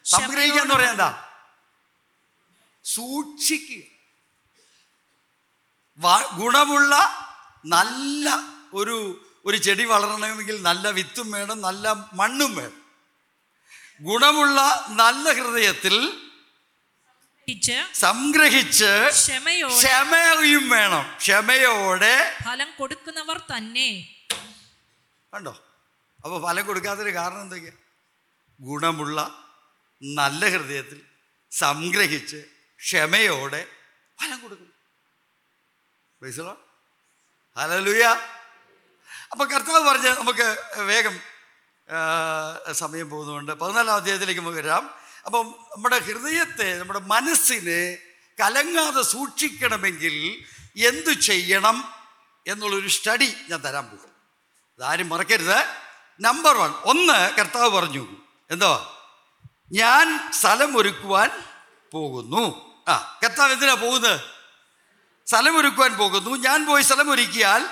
സംഗ്രഹിക്കുക 0.06 0.62
എന്ന് 0.62 1.10
സൂക്ഷിക്കുക. 2.86 3.93
ഗുണമുള്ള 6.40 6.94
നല്ല 7.66 8.30
ഒരു 8.74 8.96
ഒരു 9.46 9.58
ചെടി 9.58 9.86
വളരണമെങ്കിൽ 9.86 10.62
നല്ല 10.62 10.90
വിത്തും 10.90 11.32
വേണം 11.32 11.62
നല്ല 11.62 11.86
മണ്ണും 12.14 12.56
വേണം. 12.56 12.80
ഗുണമുള്ള 14.02 14.60
നല്ല 15.02 15.26
ഹൃദയത്തിൽ 15.34 15.96
ഗ്രഹിച്ച് 17.48 17.78
സംഗ്രഹിച്ച് 17.94 18.92
ക്ഷമയും 19.80 20.70
വേണം. 20.70 21.04
ക്ഷമയോടെ 21.18 22.16
ഫലം 22.44 22.70
കൊടുക്കുന്നവർ 22.78 23.38
തന്നെ. 23.54 23.90
കണ്ടോ? 25.34 25.54
അപ്പോൾ 26.26 26.38
ഫലം 26.48 26.66
കൊടുക്കാത്തൊരു 26.66 27.14
കാരണം 27.14 27.42
എന്തൊക്കെയാ 27.42 27.76
ഗുണമുള്ള 28.60 29.20
നല്ല 30.02 30.50
ഹൃദയത്തിൽ 30.50 31.02
സംഗ്രഹിച്ച് 31.52 32.40
ക്ഷമയോടെ 32.80 33.68
ഫലം 34.20 34.40
കൊടുക്കും. 34.42 34.70
മനസ്സിലോ 36.24 36.58
ഹലലുയ 37.58 38.04
അപ്പം 39.32 39.52
കർത്താവ് 39.52 39.90
പറഞ്ഞ് 39.90 40.10
നമുക്ക് 40.10 40.64
വേഗം 40.80 41.20
സമയം 42.72 43.10
പോകുന്നുണ്ട്. 43.10 43.52
പതിനാലാം 43.52 43.96
അധ്യായത്തിലേക്ക് 43.96 44.42
നമുക്ക് 44.42 44.58
വരാം. 44.58 44.90
അപ്പം 45.26 45.56
നമ്മുടെ 45.76 46.00
ഹൃദയത്തെ 46.00 46.80
നമ്മുടെ 46.80 47.00
മനസ്സിനെ 47.00 47.98
കലങ്ങാതെ 48.40 49.02
സൂക്ഷിക്കണമെങ്കിൽ 49.02 50.46
എന്തു 50.88 51.12
ചെയ്യണം 51.12 51.94
എന്നുള്ളൊരു 52.48 52.88
സ്റ്റഡി 52.88 53.34
ഞാൻ 53.50 53.60
തരാൻ 53.64 53.86
പോകും. 53.86 54.12
അതാരും 54.80 55.10
മറക്കരുത്. 55.10 55.60
നമ്പർ 56.20 56.58
വൺ 56.58 56.72
ഒന്ന് 56.72 57.32
കർത്താവ് 57.36 57.70
പറഞ്ഞു 57.70 58.08
എന്തോ? 58.52 58.72
ഞാൻ 59.72 60.32
സ്ഥലം 60.32 60.78
ഒരുക്കുവാൻ 60.78 61.30
പോകുന്നു. 61.92 62.46
ആ 62.88 63.20
കർത്താവ് 63.24 63.54
എന്തിനാ 63.54 63.74
പോകുന്നത്? 63.74 64.43
സ്ഥലം 65.28 65.58
ഒരുക്കുവാൻ 65.58 65.94
പോകുന്നു. 65.94 66.30
ഞാൻ 66.30 66.66
പോയി 66.66 66.84
സ്ഥലം 66.84 67.12
ഒരുക്കിയാൽ 67.12 67.66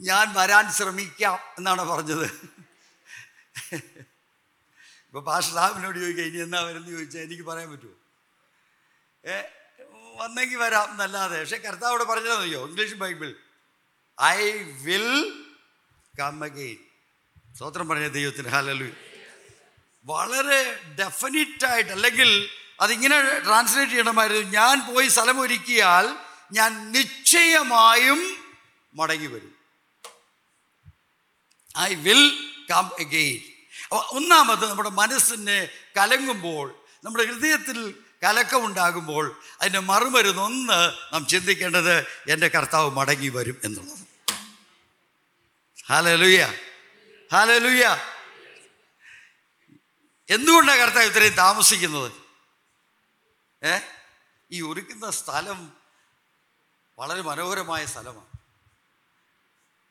ഞാൻ 0.00 0.34
വരാൻ 0.34 0.72
ശ്രമിക്കാം 0.72 1.38
എന്നാണ് 1.58 1.82
പറഞ്ഞത്. 1.82 2.26
ഇപ്പൊ 5.08 5.20
പാഷ 5.20 5.50
ചോദിക്കുക 5.94 6.24
ഇനി 6.24 6.38
എന്നാ 6.42 6.60
വരുന്നത് 6.60 6.92
ചോദിച്ചാൽ 6.92 7.20
എനിക്ക് 7.20 7.42
പറയാൻ 7.42 7.70
പറ്റുമോ? 7.70 7.94
ഏ 9.30 9.42
വന്നെങ്കിൽ 10.16 10.56
വരാം 10.56 10.90
എന്നല്ലാതെ. 10.90 11.40
പക്ഷെ 11.40 11.56
കർത്താവോട് 11.56 12.04
പറഞ്ഞതെന്നറിയോ 12.04 12.68
English 12.68 12.94
Bible. 12.94 13.34
I 14.22 14.52
will 14.62 15.10
come 16.20 16.44
again. 16.44 16.76
സ്വത്രം 17.54 17.88
പറഞ്ഞ 17.88 18.08
ദൈവത്തിന്. 18.08 18.48
ഹലലു 18.48 18.90
വളരെ 20.04 20.60
ഡെഫിനിറ്റായിട്ട് 20.98 21.90
അല്ലെങ്കിൽ 21.90 22.50
അതിങ്ങനെ 22.80 23.38
ട്രാൻസ്ലേറ്റ് 23.38 23.92
ചെയ്യണമായിരുന്നു. 23.92 24.52
ഞാൻ 24.52 24.94
പോയി 24.94 25.08
സ്ഥലം 25.08 25.40
ഒരുക്കിയാൽ 25.40 26.16
ഞാൻ 26.52 26.92
നിശ്ചയമായും 26.92 28.36
മടങ്ങി 28.94 29.26
വരും. 29.26 29.54
ഐ 31.78 31.94
വിൽ 31.94 32.24
കം 32.70 32.90
എഗെയിൻ 32.98 33.40
ഒന്നാമത് 33.90 34.70
നമ്മുടെ 34.70 34.88
മനസ്സിനെ 34.88 35.68
കലങ്ങുമ്പോൾ 35.96 36.74
നമ്മുടെ 37.04 37.24
ഹൃദയത്തിൽ 37.24 37.94
കലക്കമുണ്ടാകുമ്പോൾ 38.22 39.40
അതിന്റെ 39.60 39.78
മറുമരുന്ന് 39.78 40.42
ഒന്ന് 40.42 40.92
നാം 41.14 41.26
ചിന്തിക്കേണ്ടത് 41.26 42.06
എന്റെ 42.28 42.48
കർത്താവ് 42.48 42.90
മടങ്ങി 42.90 43.28
വരും 43.28 43.60
എന്നുള്ളത് 43.64 44.04
ഹാലലുയ്യ 45.90 46.54
ഹാലലുയ്യ 47.32 47.84
എന്തുകൊണ്ടാണ് 50.28 50.78
കർത്താവ് 50.78 51.06
ഇത്രയും 51.06 51.34
താമസിക്കുന്നത്? 51.34 52.12
ഏ? 53.64 53.78
ഈ 54.52 54.62
ഒരുക്കുന്ന 54.62 55.10
സ്ഥലം 55.10 55.72
വളരെ 56.98 57.20
മനോഹരമായ 57.20 57.86
സ്ഥലമാണ്. 57.86 58.38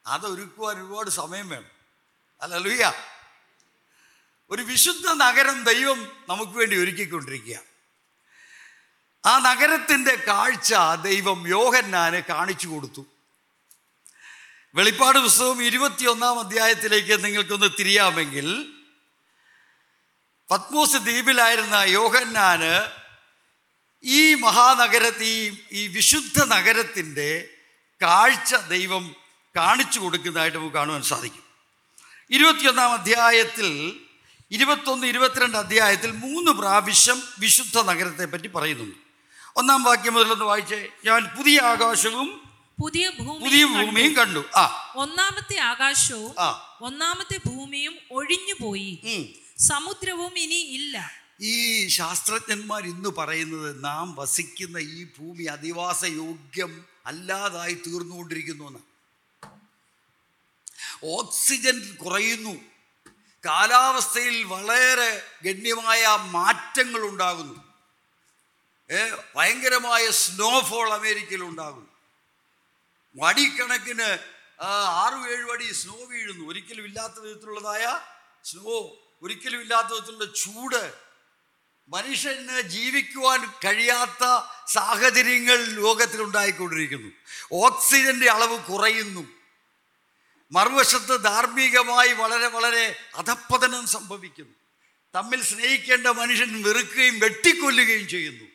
അതൊരുക്കുവാൻ 0.05 0.77
ഒരുപാട് 0.77 1.09
സമയം 1.09 1.49
വേണം. 1.49 1.71
അല്ലല്ലുയ്യ 2.41 2.93
ഒരു 4.49 4.61
വിശുദ്ധ 4.61 5.07
നഗരം 5.07 5.63
ദൈവം 5.63 6.25
നമുക്ക് 6.29 6.51
വേണ്ടി 6.51 6.75
ഒരുക്കിക്കൊണ്ടിരിക്കുക 6.77 7.59
ആ 9.25 9.39
നഗരത്തിന്റെ 9.39 10.15
കാഴ്ച 10.15 10.73
ദൈവം 11.01 11.47
യോഹന്നാന് 11.47 12.21
കാണിച്ചു 12.23 12.67
കൊടുത്തു. 12.67 13.05
വെളിപ്പാട് 14.75 15.19
പുസ്തകം 15.19 15.63
ഇരുപത്തിയൊന്നാം 15.63 16.39
അധ്യായത്തിലേക്ക് 16.39 17.25
നിങ്ങൾക്കൊന്ന് 17.25 17.67
തിരിയാമെങ്കിൽ 17.79 18.73
പത്മോസ് 20.51 20.97
ദ്വീപിലായിരുന്ന 20.97 21.75
യോഹന്നാന് 21.75 23.06
ഈ 24.03 24.35
മഹാനഗരത്തിൽ 24.35 25.57
ഈ 25.71 25.87
വിശുദ്ധ 25.87 26.43
നഗരത്തിന്റെ 26.43 27.49
കാഴ്ച 28.01 28.55
ദൈവം 28.55 29.15
കാണിച്ചു 29.55 29.99
കൊടുക്കുന്നതായിട്ട് 29.99 30.57
നമുക്ക് 30.57 30.73
കാണുവാൻ 30.73 31.03
സാധിക്കും. 31.03 31.43
ഇരുപത്തിയൊന്നാം 32.31 32.93
അധ്യായത്തിൽ 32.93 33.99
ഇരുപത്തൊന്ന് 34.51 35.07
ഇരുപത്തിരണ്ട് 35.07 35.57
അധ്യായത്തിൽ 35.57 36.11
മൂന്ന് 36.11 36.51
പ്രാവശ്യം 36.51 37.23
വിശുദ്ധ 37.39 37.77
നഗരത്തെ 37.81 38.25
പറ്റി 38.25 38.47
പറയുന്നുണ്ട്. 38.47 38.97
ഒന്നാം 39.55 39.83
വാക്യം 39.83 40.13
മുതലൊന്ന് 40.13 40.45
വായിച്ചേ. 40.45 40.89
ഞാൻ 41.05 41.25
പുതിയ 41.37 41.59
ആകാശവും 41.59 42.41
പുതിയ 42.79 43.09
പുതിയ 43.09 43.65
ഭൂമിയും 43.65 44.13
കണ്ടു. 44.13 44.45
ആ. 44.55 44.93
ഒന്നാമത്തെ 44.95 45.59
ആകാശവും 45.59 46.31
ഒന്നാമത്തെ 46.81 47.39
ഭൂമിയും 47.45 47.97
ഒഴിഞ്ഞു 48.11 48.53
പോയി 48.61 48.99
സമുദ്രവും 49.57 50.39
ഇനി 50.39 50.55
ഇല്ല. 50.55 51.26
ഈ 51.41 51.87
ശാസ്ത്രജ്ഞന്മാർ 51.87 52.83
ഇന്ന് 52.83 53.09
പറയുന്നത് 53.09 53.83
നാം 53.83 54.15
വസിക്കുന്ന 54.15 54.77
ഈ 54.77 55.03
ഭൂമി 55.03 55.43
അധിവാസ 55.43 56.05
യോഗ്യം 56.05 56.85
അല്ലാതായി 57.05 57.73
തീർന്നുകൊണ്ടിരിക്കുന്നു 57.73 58.67
എന്ന്. 58.67 58.79
ഓക്സിജൻ 61.03 61.95
കുറയുന്നു. 61.95 62.55
കാലാവസ്ഥയിൽ 63.45 64.43
വളരെ 64.43 65.21
ഗണ്യമായ 65.43 66.05
മാറ്റങ്ങൾ 66.19 67.01
ഉണ്ടാകുന്നു. 67.01 67.67
ഭയങ്കരമായ 69.35 70.09
സ്നോഫോൾ 70.09 70.93
അമേരിക്കയിൽ 70.93 71.43
ഉണ്ടാകുന്നു. 71.43 71.87
വടിക്കണക്കിന് 73.15 74.17
ആറും 74.63 75.31
ഏഴും 75.31 75.51
അടി 75.51 75.73
സ്നോ 75.73 76.05
വീഴുന്നു. 76.05 76.49
ഒരിക്കലും 76.49 76.85
ഇല്ലാത്ത 76.85 77.19
വിധത്തിലുള്ളതായ 77.19 77.99
സ്നോ 78.43 78.97
ഒരിക്കലും 79.21 79.61
ഇല്ലാത്ത 79.61 79.87
വിധത്തിലുള്ള 79.87 80.25
ചൂട് 80.25 81.07
മനുഷ്യന് 81.87 82.61
ജീവിക്കുവാൻ 82.61 83.45
കഴിയാത്ത 83.45 84.49
സാഹചര്യങ്ങൾ 84.67 85.65
ലോകത്തിൽ 85.65 86.21
ഉണ്ടായിക്കൊണ്ടിരിക്കുന്നു 86.21 87.11
ഓക്സിജന്റെ 87.51 88.29
അളവ് 88.29 88.57
കുറയുന്നു. 88.63 89.27
മറുവശത്ത് 90.51 91.23
ധാർമ്മികമായി 91.23 92.13
വളരെ 92.13 92.47
വളരെ 92.47 92.99
അധപ്പതനം 93.15 93.87
സംഭവിക്കുന്നു. 93.87 94.53
തമ്മിൽ 95.15 95.43
സ്നേഹിക്കേണ്ട 95.43 96.07
മനുഷ്യൻ 96.07 96.63
വെറുക്കുകയും 96.63 97.19
വെട്ടിക്കൊല്ലുകയും 97.19 98.07
ചെയ്യുന്നു. 98.07 98.45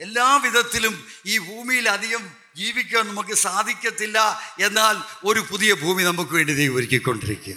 എല്ലാ 0.00 0.36
വിധത്തിലും 0.36 1.08
ഈ 1.26 1.38
ഭൂമിയിൽ 1.38 1.88
അധികം 1.88 2.30
ജീവിക്കാൻ 2.56 3.08
നമുക്ക് 3.08 3.34
സാധിക്കത്തില്ല 3.34 4.40
എന്നാൽ 4.60 4.96
ഒരു 5.24 5.40
പുതിയ 5.40 5.74
ഭൂമി 5.74 6.02
നമുക്ക് 6.02 6.30
വേണ്ടി 6.30 6.54
ദൈവം 6.54 6.76
ഒരുക്കിക്കൊണ്ടിരിക്കുക 6.76 7.54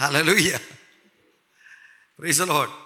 ഹലലുയ്യ 0.00 0.58
പ്രൈസ് 2.18 2.42
ആ 2.42 2.85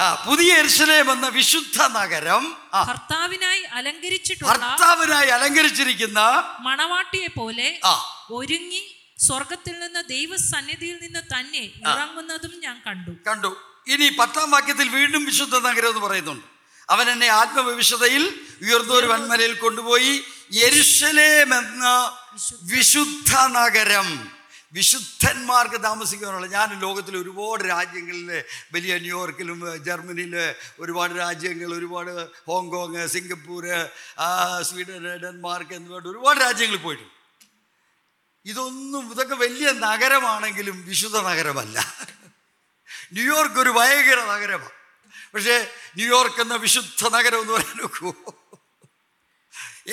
പുതിയ 0.00 0.54
എർശലേം 0.54 1.12
എന്ന 1.12 1.28
വിശുദ്ധ 1.28 1.82
നഗരം 1.82 2.56
ഭർത്താവിനായി 2.74 3.62
അലങ്കരിച്ചിട്ടുള്ള 3.62 4.52
ഭർത്താവിനായി 4.52 5.28
അലങ്കരിച്ചിരിക്കുന്ന 5.28 6.20
മണവാട്ടിയെ 6.60 7.26
പോലെ 7.26 7.80
ഒരുങ്ങി 8.30 8.96
സ്വർഗത്തിൽ 9.18 9.78
നിന്ന് 9.78 10.04
ദൈവസന്നിധിയിൽ 10.08 10.98
നിന്ന് 11.02 11.20
തന്നെ 11.20 11.58
ഇറങ്ങുന്നതും 11.58 12.60
ഞാൻ 12.60 12.82
കണ്ടു. 12.86 13.10
കണ്ടു. 13.30 13.56
ഇനി 13.86 14.08
പത്താം 14.08 14.50
വാക്യത്തിൽ 14.50 14.88
വീണ്ടും 14.88 15.24
വിശുദ്ധ 15.24 15.58
നഗരം 15.58 15.88
എന്ന് 15.88 16.00
പറയുന്നുണ്ട്. 16.00 16.46
അവൻ 16.90 17.10
എന്നെ 17.10 17.26
ആത്മവിശുദ്ധയിൽ 17.26 18.40
ഉയർന്നൊരു 18.62 19.06
വൻമലയിൽ 19.06 19.54
കൊണ്ടുപോയി 19.54 20.24
യെരുശലേം 20.52 21.58
എന്ന 21.58 22.12
വിശുദ്ധ 22.62 23.34
നഗരം. 23.34 24.35
വിശുദ്ധന്മാർക്ക് 24.72 25.82
താമസിക്കാനുള്ള 25.82 26.46
ഞാൻ 26.46 26.80
ലോകത്തിൽ 26.80 27.16
ഒരുപാട് 27.16 27.62
രാജ്യങ്ങളിൽ 27.68 28.44
വലിയ 28.74 28.98
ന്യൂയോർക്കിലും 28.98 29.84
ജർമ്മനിയിൽ 29.84 30.54
ഒരുപാട് 30.80 31.12
രാജ്യങ്ങൾ 31.18 31.74
ഒരുപാട് 31.74 32.12
ഹോങ്കോങ് 32.46 33.06
സിംഗപ്പൂർ 33.06 33.64
സ്വീഡൻ 34.62 35.06
ഡെൻമാർക്ക് 35.24 35.74
എന്നിവയുടെ 35.74 36.08
ഒരുപാട് 36.08 36.40
രാജ്യങ്ങളിൽ 36.40 36.80
പോയിട്ടുണ്ട്. 36.80 37.14
ഇതൊന്നും 38.46 39.10
ഇതൊക്കെ 39.12 39.34
വലിയ 39.34 39.68
നഗരമാണെങ്കിലും 39.72 40.76
വിശുദ്ധ 40.86 41.16
നഗരമല്ല. 41.16 41.78
ന്യൂയോർക്ക് 43.12 43.60
ഒരു 43.60 43.70
ഭയങ്കര 43.70 44.20
നഗരമാണ് 44.34 44.74
പക്ഷേ 45.34 45.56
ന്യൂയോർക്ക് 45.96 46.40
എന്ന 46.40 46.54
വിശുദ്ധ 46.56 47.08
നഗരം 47.16 47.40
എന്ന് 47.40 47.52
പറയാൻ 47.52 47.76
നോക്കൂ. 47.78 48.10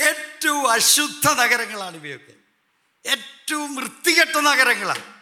ഏറ്റവും 0.07 0.71
അശുദ്ധ 0.71 1.27
നഗരങ്ങളാണ് 1.41 1.95
ഇവയൊക്കെ. 1.97 2.33
ഏറ്റവും 3.06 3.76
വൃത്തികെട്ട 3.76 4.36
നഗരങ്ങളാണ് 4.38 5.13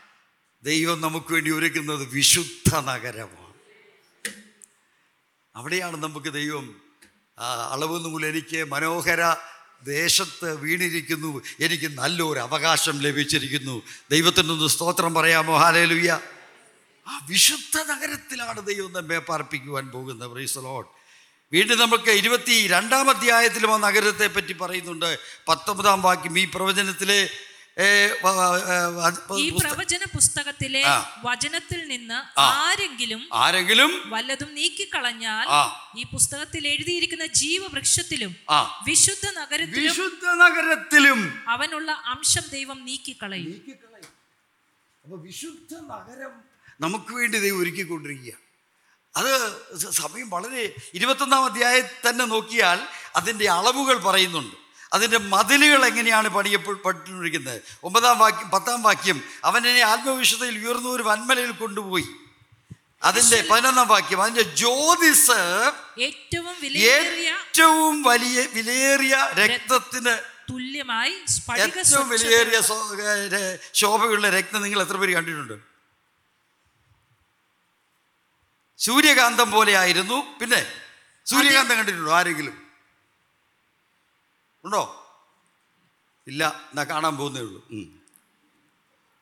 ദൈവം 0.64 1.02
നമുക്ക് 1.02 1.34
വേണ്ടി 1.34 1.52
ഒരുക്കുന്നത് 1.52 2.04
വിശുദ്ധ 2.14 2.76
നഗരമാണ്. 2.76 3.54
അവിടെയാണ് 5.56 5.98
നമുക്ക് 6.04 6.34
ദൈവം 6.34 6.82
അളവ് 7.72 8.06
നൂൽ 8.06 8.26
എനിക്ക് 8.26 8.64
മനോഹര 8.64 9.36
ദേശത്ത് 9.84 10.54
വീണിരിക്കുന്നു. 10.54 11.42
എനിക്ക് 11.60 11.98
നല്ലൊരു 11.98 12.40
അവകാശം 12.40 13.00
ലഭിച്ചിരിക്കുന്നു. 13.00 13.82
ദൈവത്തിനൊന്ന് 14.12 14.68
സ്തോത്രം 14.68 15.14
പറയാമോ? 15.14 15.58
ഹാലേലുയ്യ 15.58 16.20
ആ 17.08 17.26
വിശുദ്ധ 17.30 17.78
നഗരത്തിലാണ് 17.92 18.66
ദൈവം 18.66 18.94
നമ്മെ 18.94 19.20
പാർപ്പിക്കുവാൻ 19.20 19.88
പോകുന്നത്. 19.88 20.30
പ്രൈസ് 20.30 20.58
ലോഡ് 20.58 20.88
വീണ്ടും 21.54 21.80
നമുക്ക് 21.80 22.12
ഇരുപത്തി 22.12 22.68
രണ്ടാം 22.68 23.10
അധ്യായത്തിലും 23.10 23.74
ആ 23.74 23.78
നഗരത്തെ 23.78 24.28
പറ്റി 24.28 24.54
പറയുന്നുണ്ട്. 24.54 25.20
പത്തൊമ്പതാം 25.48 26.02
വാക്യം 26.02 26.40
ഈ 26.40 26.46
പ്രവചനത്തിലെ 26.46 27.30
ഈ 29.38 29.50
പ്രവചന 29.50 30.04
പുസ്തകത്തിലെ. 30.16 30.82
വചനത്തിൽ 31.24 31.80
നിന്ന് 31.88 32.18
ആരെങ്കിലും 32.40 33.22
ആരെങ്കിലും 33.34 33.92
വല്ലതും 34.06 34.50
നീക്കിക്കളഞ്ഞാൽ. 34.56 35.48
ഈ 36.00 36.04
പുസ്തകത്തിൽ 36.04 36.68
എഴുതിയിരിക്കുന്ന 36.68 37.26
ജീവവൃക്ഷത്തിലും 37.26 38.36
വിശുദ്ധ 38.88 39.26
നഗരത്തിലും 39.40 39.92
വിശുദ്ധ 39.92 40.26
നഗരത്തിലും 40.44 41.20
അവനുള്ള 41.48 41.92
അംശം 41.92 42.46
ദൈവം 42.52 42.80
നീക്കിക്കളയും. 42.86 43.52
നീക്കിക്കളയും. 43.52 44.12
അപ്പൊ 45.04 45.18
വിശുദ്ധ 45.18 45.74
നഗരം 45.94 46.34
നമുക്ക് 46.82 47.12
വേണ്ടി 47.14 47.40
ദൈവം 47.40 47.60
ഒരുക്കിക്കൊണ്ടിരിക്കുക 47.60 48.34
അത് 49.16 49.32
സമയം 49.92 50.30
വളരെ 50.30 50.76
ഇരുപത്തൊന്നാം 50.94 51.46
അധ്യായത്തിൽ 51.46 52.10
തന്നെ 52.10 52.26
നോക്കിയാൽ 52.26 52.80
അതിന്റെ 53.16 53.50
അളവുകൾ 53.50 53.98
പറയുന്നുണ്ട്. 53.98 54.56
അതിന്റെ 54.94 55.18
മതിലുകൾ 55.18 55.86
എങ്ങനെയാണ് 55.86 56.28
പണിയപ്പെട്ടിരിക്കുന്നത് 56.30 57.62
ഒമ്പതാം 57.84 58.20
വാക്യം 58.20 58.50
പത്താം 58.50 58.84
വാക്യം 58.84 59.24
അവൻ 59.44 59.68
എന്നെ 59.68 59.82
ആത്മവിശുദ്ധയിൽ 59.82 60.68
ഉയർന്ന 60.68 60.88
ഒരു 60.88 61.04
വന്മലയിൽ 61.04 61.52
കൊണ്ടുപോയി. 61.52 62.08
അതിന്റെ 63.04 63.48
പതിനൊന്നാം 63.52 63.88
വാക്യം 63.88 64.22
അതിന്റെ 64.22 64.42
ജ്യോതിസ് 64.42 65.40
ഏറ്റവും 66.00 66.56
ഏറ്റവും 66.76 68.04
വലിയ 68.04 68.48
വിലയേറിയ 68.54 69.16
രക്തത്തിന് 69.40 70.18
തുല്യമായി 70.52 71.14
ഏറ്റവും 71.60 72.10
വിലയേറിയ 72.10 72.60
ശോഭയുള്ള 73.74 74.30
രക്തം 74.30 74.62
നിങ്ങൾ 74.62 74.82
എത്ര 74.82 74.98
പേര് 74.98 75.14
കണ്ടിട്ടുണ്ട്? 75.14 75.54
സൂര്യകാന്തം 78.80 79.52
പോലെ 79.52 79.74
ആയിരുന്നു. 79.74 80.18
പിന്നെ 80.40 80.62
സൂര്യകാന്തം 81.26 81.78
കണ്ടിട്ടുണ്ടോ 81.78 82.14
ആരെങ്കിലും? 82.14 82.71
ഉണ്ടോ? 84.66 84.82
ഇല്ല 86.28 86.68
എന്നാ 86.72 86.84
കാണാൻ 86.84 87.18
പോകുന്നേ 87.18 87.42
ഉള്ളൂ. 87.42 87.62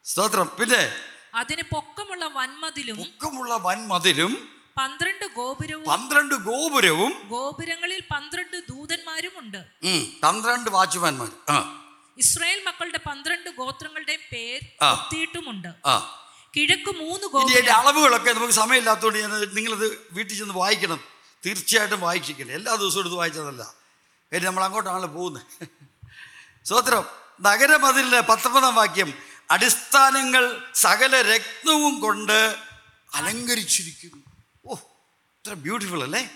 സ്തോത്രം. 0.04 0.52
പിന്നെ? 0.60 0.92
അതിന് 1.34 1.62
പൊക്കമുള്ള 1.62 2.26
വൻമതിലും 2.26 2.98
പൊക്കമുള്ള 2.98 3.56
വൻമതിലും 3.56 4.50
പന്ത്രണ്ട് 4.78 5.26
ഗോപുരവും 5.26 5.86
പന്ത്രണ്ട് 5.86 6.36
ഗോപുരവും 6.36 7.28
ഗോപുരങ്ങളിൽ 7.28 8.04
പന്ത്രണ്ട് 8.12 8.58
ദൂതന്മാരും 8.70 9.32
ഉണ്ട്. 9.38 9.66
പന്ത്രണ്ട് 10.24 10.70
വാച്ച്മാൻമാർ 10.70 11.32
ഇസ്രായേൽ 12.18 12.64
മക്കളുടെ 12.66 12.98
പന്ത്രണ്ട് 12.98 13.50
ഗോത്രങ്ങളുടെ 13.50 14.20
പേര് 14.32 14.84
എത്തിയിട്ടുമുണ്ട് 14.84 15.68
കിഴക്ക് 16.58 16.92
മൂന്ന് 16.98 17.28
ഗോപുര 17.28 17.70
അളവുകളൊക്കെ 17.70 18.32
നമുക്ക് 18.32 18.54
സമയമില്ലാത്തതുകൊണ്ട് 18.54 19.20
ഞാൻ 19.20 19.32
നിങ്ങളിത് 19.54 20.08
വീട്ടിൽ 20.12 20.38
ചെന്ന് 20.38 20.54
വായിക്കണം. 20.54 21.00
തീർച്ചയായിട്ടും 21.46 22.02
വായിച്ചിരിക്കണം. 22.02 22.52
എല്ലാ 22.52 22.76
ദിവസവും 22.76 23.02
എടുത്ത് 23.02 23.18
വായിച്ചതല്ല. 23.18 23.79
കാര്യം 24.34 24.46
നമ്മൾ 24.46 24.64
അങ്ങോട്ടാണല്ലോ 24.64 25.10
പോകുന്നത് 25.10 25.68
സ്വത്രം 26.66 27.06
നഗരമതിലിന്റെ 27.42 28.20
പത്തൊമ്പതാം 28.20 28.76
വാക്യം. 28.76 29.14
അടിസ്ഥാനങ്ങൾ 29.52 30.62
സകല 30.74 31.22
രക്തവും 31.22 32.00
കൊണ്ട് 32.00 32.56
അലങ്കരിച്ചിരിക്കുന്നു. 33.14 34.24
ഓ 34.66 34.74
ഇത്ര 34.74 35.54
ബ്യൂട്ടിഫുൾ 35.54 36.04
അല്ലേ? 36.04 36.30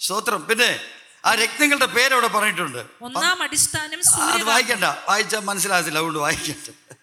സ്തോത്രം. 0.00 0.46
പിന്നെ 0.46 0.80
ആ 1.24 1.34
രക്തങ്ങളുടെ 1.34 1.86
പേരവിടെ 1.86 2.26
പറഞ്ഞിട്ടുണ്ട്. 2.26 2.86
ഒന്നാം 3.02 3.42
അടിസ്ഥാനം 3.42 4.00
അത് 4.22 4.42
വായിക്കണ്ട. 4.42 4.84
വായിച്ചാൽ 4.84 5.40
മനസ്സിലാകത്തില്ല. 5.40 5.98
അതുകൊണ്ട് 5.98 6.18
വായിക്കണ്ട. 6.18 6.94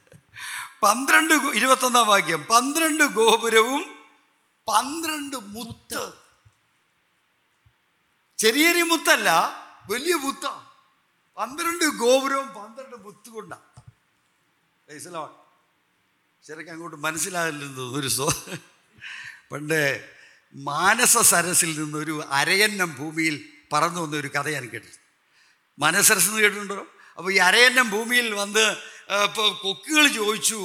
പന്ത്രണ്ട് 0.84 1.34
ഇരുപത്തൊന്നാം 1.34 2.08
വാക്യം. 2.08 2.44
പന്ത്രണ്ട് 2.44 3.04
ഗോപുരവും 3.04 4.08
പന്ത്രണ്ട് 4.68 5.36
മുത്ത്. 5.36 6.14
ചെറിയൊരു 8.38 8.78
ചെറിയ 8.80 8.84
മുത്തല്ല. 8.84 9.69
വലിയ 9.86 10.16
മുത്ത 10.16 10.46
പന്ത്രണ്ട് 11.38 11.86
ഗോപുരവും 11.86 12.48
പന്ത്രണ്ട് 12.60 12.96
മുത്ത് 13.06 13.30
കൊണ്ടാണ് 13.30 13.68
ശരിക്കും 16.46 16.74
അങ്ങോട്ട് 16.74 16.98
മനസ്സിലാകില്ലെന്ന് 16.98 17.86
ഒരു 17.98 18.08
സോ 18.08 18.28
പണ്ട് 19.52 19.82
മാനസ 20.56 21.18
സരസിൽ 21.18 21.72
നിന്നൊരു 21.80 22.16
അരയന്നം 22.40 22.92
ഭൂമിയിൽ 22.96 23.36
പറന്നു 23.74 24.00
വന്ന 24.02 24.16
ഒരു 24.16 24.28
കഥ 24.28 24.48
ഞാൻ 24.50 24.66
കേട്ടിട്ടുണ്ട് 24.74 24.98
എന്ന് 26.28 26.42
കേട്ടിട്ടുണ്ടോ? 26.44 26.86
അപ്പോൾ 27.18 27.34
ഈ 27.34 27.38
അരയന്നം 27.38 27.88
ഭൂമിയിൽ 27.90 28.28
വന്ന് 28.34 28.66
ഇപ്പോൾ 29.28 29.48
കൊക്കുകൾ 29.62 30.06
ചോദിച്ചു 30.08 30.60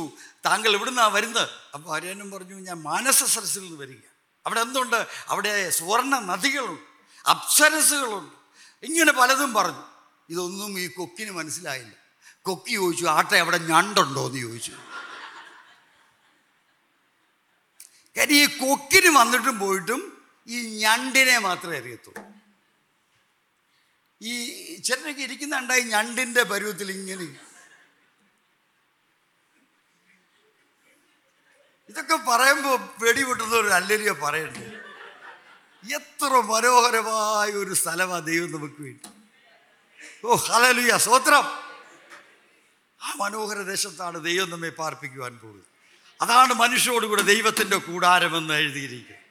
താങ്കൾ 0.46 0.70
എവിടുന്നാ 0.76 1.06
വരുന്നത്? 1.08 1.48
അപ്പോൾ 1.74 1.90
അരയന്നം 1.96 2.30
പറഞ്ഞു 2.30 2.56
ഞാൻ 2.68 2.78
മാനസ 2.82 3.18
സരസിൽ 3.34 3.62
നിന്ന് 3.64 3.78
വരിക 3.80 4.02
അവിടെ 4.46 4.60
എന്തുണ്ട്? 4.60 5.06
അവിടെ 5.28 5.70
സുവർണ 5.70 6.14
നദികളുണ്ട് 6.30 6.82
അപ്സരസുകളുണ്ട് 7.30 8.43
ഇങ്ങനെ 8.84 9.12
പലതും 9.12 9.54
പറഞ്ഞു. 9.54 9.84
ഇതൊന്നും 10.30 10.78
ഈ 10.78 10.88
കൊക്കിന് 10.88 11.30
മനസ്സിലായില്ല. 11.30 11.92
കൊക്കി 12.42 12.72
ചോദിച്ചു 12.72 13.04
ആട്ടെ 13.04 13.36
അവിടെ 13.36 13.58
ഞണ്ടുണ്ടോ? 13.58 14.26
എന്ന് 14.26 14.40
ചോദിച്ചു. 14.40 14.72
കാര്യം 18.16 18.36
ഈ 18.36 18.46
കൊക്കിന് 18.46 19.18
വന്നിട്ടും 19.18 19.58
പോയിട്ടും 19.58 20.22
ഈ 20.48 20.78
ഞണ്ടിനെ 20.78 21.38
മാത്രമേ 21.38 21.78
അറിയത്തുള്ളൂ. 21.78 22.34
ഈ 24.22 24.32
ചെറിയൊക്കെ 24.74 25.22
ഇരിക്കുന്നുണ്ടായി 25.22 25.80
ഞണ്ടിന്റെ 25.80 26.42
പരുവത്തിൽ 26.42 26.90
ഇങ്ങനെ. 26.92 27.54
ഇതൊക്കെ 31.88 32.16
പറയുമ്പോൾ 32.16 33.04
വെടിപൊട്ടുന്ന 33.04 33.56
ഒരു 33.56 33.68
അല്ലരിയ 33.68 34.10
പറയണ്ടേ? 34.10 34.73
എത്ര 35.92 36.26
മനോഹരമായ 36.26 37.50
ഒരു 37.50 37.74
സ്ഥലമാണ് 37.74 38.26
ദൈവം 38.26 38.52
നമുക്ക് 38.52 38.82
വേണ്ടി. 38.82 39.08
ഓ 40.26 40.34
ഹലലുയ 40.34 40.98
സ്വത്രം 40.98 41.44
ആ 43.02 43.14
മനോഹര 43.16 43.56
ദേശത്താണ് 43.56 44.24
ദൈവം 44.24 44.50
നമ്മെ 44.50 44.68
പാർപ്പിക്കുവാൻ 44.68 45.38
പോകുന്നത്. 45.38 45.64
അതാണ് 46.22 46.52
മനുഷ്യരോടുകൂടെ 46.52 47.22
ദൈവത്തിന്റെ 47.22 47.76
കൂടാരമെന്ന് 47.76 48.54
എഴുതിയിരിക്കുന്നത്. 48.54 49.24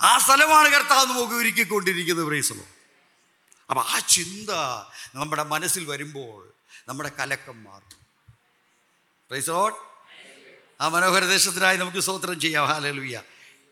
ആ 0.00 0.18
സ്ഥലമാണ് 0.18 0.68
കർത്താവ് 0.68 1.06
നമുക്ക് 1.06 1.34
ഒരുക്കിക്കൊണ്ടിരിക്കുന്നത് 1.34 2.24
പ്രൈസലോ. 2.24 2.64
അപ്പം 3.70 3.82
ആ 3.82 3.98
ചിന്ത 3.98 4.50
നമ്മുടെ 5.14 5.42
മനസ്സിൽ 5.42 5.84
വരുമ്പോൾ 5.84 6.52
നമ്മുടെ 6.88 7.10
കലക്കം 7.18 7.64
മാറും. 7.64 8.06
പ്രൈസോൺ 9.30 9.72
ആ 10.80 10.88
മനോഹര 10.88 11.24
ദേശത്തിനായി 11.24 11.76
നമുക്ക് 11.76 11.98
സ്വോത്രം 11.98 12.40
ചെയ്യാം 12.40 12.66
ഹാലലുയ്യ 12.66 13.22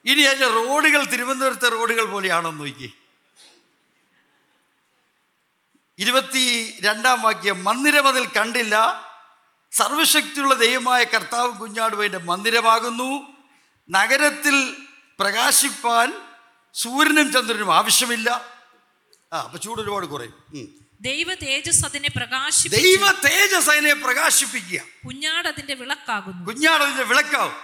ഇനി 0.05 0.21
അതിന്റെ 0.21 0.47
റോഡുകൾ 0.47 1.05
തിരുവനന്തപുരത്തെ 1.05 1.69
റോഡുകൾ 1.69 2.05
പോലെയാണെന്ന് 2.05 2.61
നോക്കി 2.61 2.93
ഇരുപത്തി 5.99 6.79
രണ്ടാം 6.81 7.23
വാക്യം 7.23 7.65
മന്ദിരമതിൽ 7.65 8.27
കണ്ടില്ല. 8.27 8.75
സർവശക്തിയുള്ള 9.73 10.55
ദൈവമായ 10.55 11.05
കർത്താവ് 11.05 11.53
കുഞ്ഞാടുവയുടെ 11.53 12.19
മന്ദിരമാകുന്നു. 12.19 13.37
നഗരത്തിൽ 13.91 14.77
പ്രകാശിപ്പാൻ 15.19 16.13
സൂര്യനും 16.75 17.33
ചന്ദ്രനും 17.33 17.75
ആവശ്യമില്ല. 17.75 18.31
ആ 19.33 19.41
അപ്പൊ 19.41 19.59
ചൂട് 19.59 19.81
ഒരുപാട് 19.81 20.07
കുറയും. 20.07 20.35
ദൈവ 21.01 21.35
തേജസ് 21.35 21.85
അതിനെ 21.85 22.09
പ്രകാശി 22.17 22.69
ദൈവ 22.69 23.11
തേജസ് 23.11 23.71
അതിനെ 23.71 23.95
പ്രകാശിപ്പിക്കുക. 23.95 24.81
കുഞ്ഞാട് 25.07 25.49
അതിന്റെ 25.49 25.75
വിളക്കാകുന്നു. 25.75 26.47
കുഞ്ഞാട് 26.47 26.83
അതിന്റെ 26.83 27.05
വിളക്കാവും. 27.05 27.55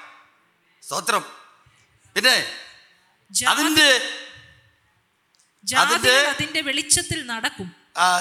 സ്തോത്രം. 0.82 1.39
പിന്നെ 2.14 2.46
അതിന്റെ 3.48 4.00
അതിന്റെ- 5.76 6.64
വെളിച്ചത്തിൽ 6.64 7.26
നടക്കും. 7.26 7.72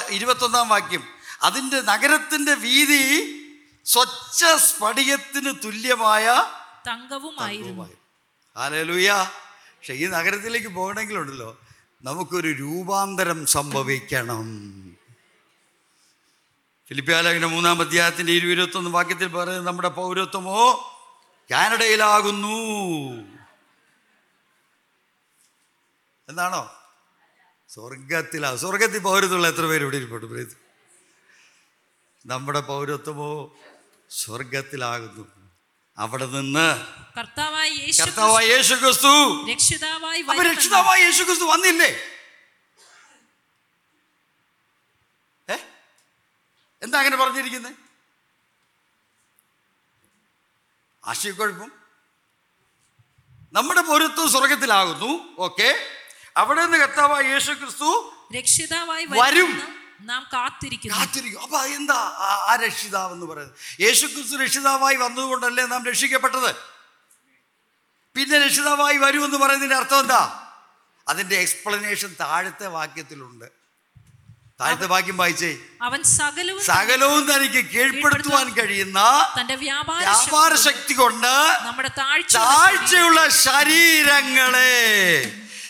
ഇരുപത്തൊന്നാം 0.09 0.69
വാക്യം. 0.69 1.03
അതിന്റെ 1.41 1.81
നഗരത്തിന്റെ 1.81 2.53
വീതി 2.53 3.35
സ്വച്ഛ 3.85 4.45
സ്ഫടികത്തിന് 4.45 5.53
തുല്യമായ 5.63 6.43
തങ്കവുമായിരുന്നു. 6.87 7.83
പക്ഷെ 9.47 9.93
ഈ 9.93 10.05
നഗരത്തിലേക്ക് 10.05 10.67
പോകണമെങ്കിലുണ്ടല്ലോ. 10.67 11.59
നമുക്കൊരു 12.03 12.47
രൂപാന്തരം 12.47 13.45
സംഭവിക്കണം. 13.45 14.69
ഫിലിപ്പിയാലേഖന 16.89 17.45
മൂന്നാം 17.45 17.81
അധ്യായത്തിന്റെ 17.81 18.33
ഇരുപത്തൊന്ന് 18.33 18.89
വാക്യത്തിൽ 18.89 19.27
പറയുന്നത് 19.27 19.67
നമ്മുടെ 19.67 19.89
പൗരത്വമോ 19.89 20.73
കാനഡയിലാകുന്നു. 21.51 22.59
എന്നാണോ 26.29 26.75
സ്വർഗത്തിലാ 27.69 28.55
സ്വർഗത്തിൽ 28.55 28.99
പൗരത്വമുള്ള 28.99 29.47
എത്ര 29.47 29.65
പേര് 29.65 29.83
ഇവിടെ 29.83 29.97
ഇരിപ്പുണ്ട് 29.97 30.55
നമ്മുടെ 32.25 32.59
പൗരത്വമോ 32.59 33.57
സ്വർഗത്തിലാകുന്നു 34.11 35.25
അവിടെ 35.97 36.25
നിന്ന് 36.25 36.67
കർത്താവായ 37.17 37.67
യേശു 37.69 38.01
കർത്താവായ 38.01 38.45
യേശു 38.45 38.73
ക്രിസ്തു. 38.73 39.45
രക്ഷിതാവായി 39.51 40.21
രക്ഷിതാവായ 40.49 40.99
യേശു 41.03 41.23
ക്രിസ്തു 41.23 41.43
വന്നില്ലേ? 41.43 41.89
ഏ? 45.49 45.57
എന്താ 46.81 46.99
അങ്ങനെ 46.99 47.17
പറഞ്ഞിരിക്കുന്നത് 47.17 47.73
ആശയക്കുഴപ്പം? 51.03 51.71
നമ്മുടെ 53.53 53.81
പൗരത്വം 53.81 54.29
സ്വർഗത്തിലാകുന്നു 54.29 55.35
ഓക്കെ. 55.37 55.98
അവിടെ 56.39 56.65
നിന്ന് 56.65 56.77
കർത്താവായ 56.77 57.23
യേശു 57.23 57.51
ക്രിസ്തു 57.51 58.13
രക്ഷിതാവായി 58.37 59.05
വരും. 59.09 59.67
നാം 60.01 60.27
കാത്തിരിക്കുന്നു. 60.33 60.97
കാത്തിരിക്കും. 60.97 61.41
അപ്പൊ 61.41 61.65
എന്താ 61.65 61.93
ആ- 61.93 62.55
രക്ഷിതാവ് 62.55 63.13
എന്ന് 63.13 63.25
പറയുന്നത്? 63.25 63.81
യേശു 63.81 64.05
ക്രിസ്തു 64.05 64.37
രക്ഷിതാവായി 64.37 64.95
വന്നതുകൊണ്ടല്ലേ 64.95 65.65
നാം 65.65 65.85
രക്ഷിക്കപ്പെട്ടത്? 65.85 66.55
പിന്നെ 68.15 68.45
രക്ഷിതാവായി 68.45 68.97
വരും 68.97 69.25
എന്ന് 69.25 69.37
പറയുന്നതിന്റെ 69.37 69.75
അർത്ഥം 69.75 69.99
എന്താ? 69.99 70.47
അതിന്റെ 71.07 71.35
എക്സ്പ്ലനേഷൻ 71.35 72.15
താഴത്തെ 72.19 72.67
വാക്യത്തിലുണ്ട്. 72.67 73.45
താഴത്തെ 74.61 74.85
വാക്യം 74.85 75.17
വായിച്ചേ. 75.17 75.57
അവൻ 75.81 76.03
സകലവും 76.03 76.65
സകലവും 76.65 77.33
തനിക്ക് 77.33 77.69
കീഴ്പ്പെടുത്തുവാൻ 77.69 78.53
കഴിയുന്ന 78.53 79.01
തന്റെ 79.41 79.55
വ്യാപാര 79.55 79.99
വ്യാപാര 79.99 80.55
ശക്തി 80.55 80.77
ശക്തി 80.77 80.93
കൊണ്ട് 80.93 81.59
നമ്മുടെ 81.65 81.89
താഴ്ച 81.97 82.35
താഴ്ചയുള്ള 82.35 83.29
ശരീരങ്ങളെ. 83.29 84.61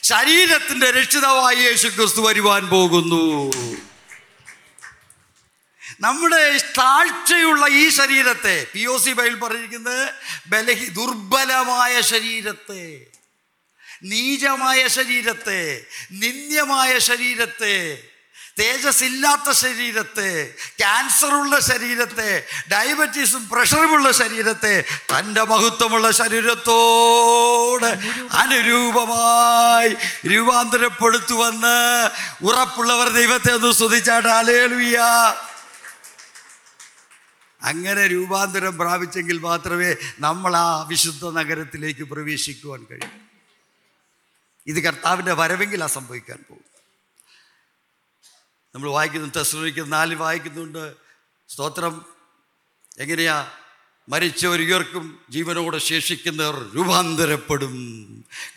ശരീരത്തിന്റെ 0.10 0.88
രക്ഷിതാവായ 0.92 1.56
യേശു 1.68 1.88
ക്രിസ്തു 1.88 2.22
വരുവാൻ 2.22 2.64
പോകുന്നു. 2.70 3.24
നമ്മുടെ 6.02 6.44
താഴ്ചയുള്ള 6.78 7.64
ഈ 7.74 7.84
ശരീരത്തെ 7.90 8.56
പി 8.74 8.84
ഒ 8.86 8.96
സി 8.98 9.12
ബൈൽ 9.14 9.34
പറഞ്ഞിരിക്കുന്നത് 9.36 10.04
ബലഹി 10.48 10.88
ദുർബലമായ 10.90 11.94
ശരീരത്തെ 12.12 12.84
നീചമായ 14.04 14.82
ശരീരത്തെ 14.88 15.62
നിന്ദ്യമായ 16.22 16.92
ശരീരത്തെ 17.00 17.76
തേജസ് 18.60 19.04
ഇല്ലാത്ത 19.04 19.52
ശരീരത്തെ 19.52 20.54
ക്യാൻസറുള്ള 20.78 21.60
ശരീരത്തെ 21.60 22.46
ഡയബറ്റീസും 22.72 23.50
പ്രഷറുമുള്ള 23.50 24.12
ശരീരത്തെ 24.12 24.84
തന്റെ 25.14 25.44
മഹത്വമുള്ള 25.44 26.12
ശരീരത്തോട് 26.12 27.86
അനുരൂപമായി 28.32 29.96
രൂപാന്തരപ്പെടുത്തുവന്ന് 30.28 31.78
ഉറപ്പുള്ളവർ 32.46 33.10
ദൈവത്തെ 33.10 33.54
ഒന്ന് 33.54 33.72
സ്തുതിച്ചാട്ട്. 33.72 34.28
അലേലുയ്യ 34.28 35.00
അങ്ങനെ 37.62 38.08
രൂപാന്തരം 38.08 38.78
പ്രാപിച്ചെങ്കിൽ 38.78 39.38
മാത്രമേ 39.40 39.96
നമ്മൾ 40.20 40.56
ആ 40.58 40.86
വിശുദ്ധ 40.90 41.30
നഗരത്തിലേക്ക് 41.30 42.04
പ്രവേശിക്കുവാൻ 42.04 42.86
കഴിയൂ. 42.92 43.12
ഇത് 44.68 44.80
കർത്താവിന്റെ 44.84 45.34
വരവെങ്കിൽ 45.34 45.84
ആ 45.84 45.88
സംഭവിക്കാൻ 45.88 46.40
പോകും 46.50 46.79
നമ്മൾ 48.76 48.90
വായിക്കുന്നു 48.90 49.28
തെസ്സലോനിക്കുന്ന 49.28 49.96
നാല് 49.96 50.16
വായിക്കുന്നുണ്ട്. 50.16 50.94
സ്തോത്രം. 51.50 52.06
എങ്ങനെയാ? 53.00 53.52
മരിച്ചവർ 54.10 54.62
ഉയർക്കും 54.62 55.22
ജീവനോടെ 55.30 55.78
ശേഷിക്കുന്നവർ 55.78 56.72
രൂപാന്തരപ്പെടും. 56.76 57.74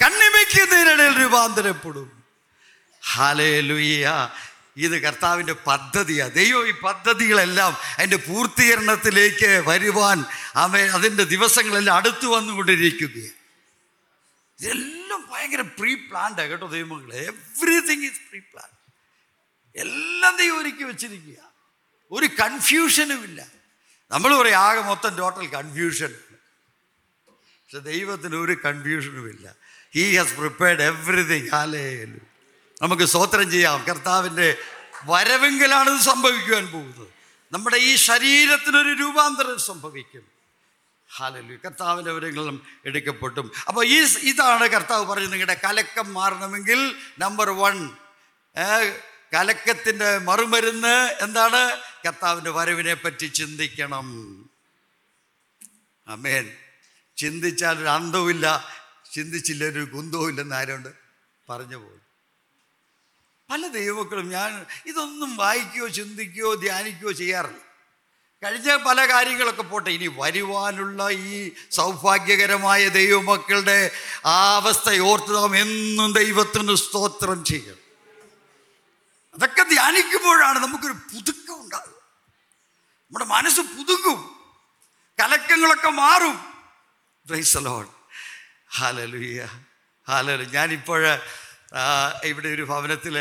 കണ്ണിമയ്ക്കുന്നതിനിടയിൽ 0.02 1.22
രൂപാന്തരപ്പെടും. 1.22 2.22
ഹാലേ 3.12 3.60
ലുയ്യ 3.60 4.30
ഇത് 4.76 4.98
കർത്താവിന്റെ 4.98 5.54
പദ്ധതിയാണ് 5.66 6.32
ദൈവം 6.32 6.68
ഈ 6.68 6.70
പദ്ധതികളെല്ലാം 6.70 7.76
അതിന്റെ 7.98 8.16
പൂർത്തീകരണത്തിലേക്ക് 8.16 9.62
വരുവാൻ 9.66 10.24
അവ 10.54 10.76
അതിന്റെ 10.76 11.24
ദിവസങ്ങളെല്ലാം 11.24 11.96
അടുത്തു 11.96 12.26
വന്നുകൊണ്ടിരിക്കുകയാണ് 12.26 13.42
ഇതെല്ലാം 14.60 15.26
ഭയങ്കര 15.30 15.60
പ്രീ 15.60 15.94
പ്ലാൻഡാണ് 15.94 16.48
കേട്ടോ 16.48 16.66
ദൈവങ്ങളെ 16.66 17.16
എവ്രിതിങ് 17.16 18.04
ഈസ് 18.04 18.20
പ്രീ 18.30 18.38
പ്ലാൻ 18.38 18.71
എല്ലാം 19.76 20.36
ദൈവം 20.36 20.60
ഒരുക്കി 20.60 20.82
വെച്ചിരിക്കുക. 20.82 21.52
ഒരു 22.10 22.26
കൺഫ്യൂഷനും 22.26 23.24
ഇല്ല 23.24 23.46
നമ്മൾ 24.10 24.42
പറയും 24.42 24.54
ആകെ 24.54 24.80
മൊത്തം 24.80 25.16
ടോട്ടൽ 25.16 25.46
കൺഫ്യൂഷൻ 25.46 26.14
പക്ഷെ 27.28 27.78
ദൈവത്തിന് 27.78 28.36
ഒരു 28.36 28.56
കൺഫ്യൂഷനും 28.64 29.30
ഇല്ല 29.30 29.54
ഹീ 29.94 30.16
ഹാസ് 30.16 30.34
പ്രിപ്പയർഡ് 30.34 30.82
എവറിഥിങ് 30.82 31.54
ആലേലും 31.54 32.20
നമുക്ക് 32.82 33.02
സ്വോത്രം 33.02 33.50
ചെയ്യാം. 33.50 33.84
കർത്താവിന്റെ 33.84 34.56
വരവെങ്കിലാണ് 35.04 35.90
ഇത് 35.90 36.00
സംഭവിക്കുവാൻ 36.00 36.66
പോകുന്നത്. 36.66 37.08
നമ്മുടെ 37.52 37.76
ഈ 37.76 37.96
ശരീരത്തിനൊരു 37.96 38.88
രൂപാന്തരം 38.88 39.58
സംഭവിക്കും. 39.58 40.22
ഹാലലു 41.16 41.56
കർത്താവിന്റെ 41.64 42.12
വരങ്ങളും 42.12 42.66
എടുക്കപ്പെട്ടും. 42.86 43.52
അപ്പോൾ 43.68 43.86
ഈ 43.86 43.98
ഇതാണ് 44.18 44.68
കർത്താവ് 44.68 45.06
പറഞ്ഞത് 45.06 45.32
നിങ്ങളുടെ 45.32 45.60
കലക്കം 45.64 46.14
മാറണമെങ്കിൽ 46.14 46.96
നമ്പർ 47.18 47.50
വൺ 47.50 47.90
കലക്കത്തിന്റെ 49.34 50.18
മറുമരുന്ന് 50.18 51.24
എന്താണ്? 51.24 51.80
കർത്താവിന്റെ 52.06 52.50
വരവിനെ 52.50 52.94
പറ്റി 52.94 53.26
ചിന്തിക്കണം. 53.26 54.06
അമേൻ 56.08 56.52
ചിന്തിച്ചാൽ 57.16 57.78
ഒരു 57.78 57.88
അന്തവുമില്ല 57.88 58.68
ചിന്തിച്ചില്ല 59.12 59.64
ഒരു 59.64 59.84
കുന്തവും 59.84 60.28
ഇല്ലെന്ന് 60.28 60.56
ആരുണ്ട് 60.56 60.88
പറഞ്ഞു 61.50 61.76
പോകും. 61.76 62.02
പല 63.50 63.66
ദൈവക്കളും 63.66 64.30
ഞാൻ 64.30 64.66
ഇതൊന്നും 64.86 65.36
വായിക്കുകയോ 65.36 65.88
ചിന്തിക്കുകയോ 65.88 66.54
ധ്യാനിക്കുകയോ 66.54 67.12
ചെയ്യാറില്ല. 67.12 67.72
കഴിഞ്ഞ 68.44 68.76
പല 68.76 69.12
കാര്യങ്ങളൊക്കെ 69.12 69.62
പോട്ടെ 69.62 69.90
ഇനി 69.90 70.10
വരുവാനുള്ള 70.18 71.10
ഈ 71.10 71.50
സൗഭാഗ്യകരമായ 71.70 72.88
ദൈവമക്കളുടെ 72.88 73.90
ആ 74.26 74.56
അവസ്ഥ 74.56 75.00
ഓർത്ത് 75.00 75.34
നാം 75.34 75.56
എന്നും 75.56 76.12
ദൈവത്തിന് 76.12 76.74
സ്തോത്രം 76.74 77.44
ചെയ്യണം. 77.44 77.81
അതൊക്കെ 79.34 79.62
ധ്യാനിക്കുമ്പോഴാണ് 79.62 80.58
നമുക്കൊരു 80.58 80.96
പുതുക്കം 81.10 81.56
ഉണ്ടാകുന്നത് 81.60 82.00
നമ്മുടെ 83.04 83.24
മനസ്സ് 83.24 83.62
പുതുങ്ങും. 83.76 84.20
കലക്കങ്ങളൊക്കെ 85.18 85.90
മാറും. 86.02 86.36
ഹാലലു 87.26 87.88
ഹാലലുയ്യ 88.78 89.40
ഹാലലു 90.06 90.44
ഞാനിപ്പോൾ 90.56 91.02
ഇവിടെ 92.30 92.48
ഒരു 92.48 92.62
ഭവനത്തിൽ 92.62 93.16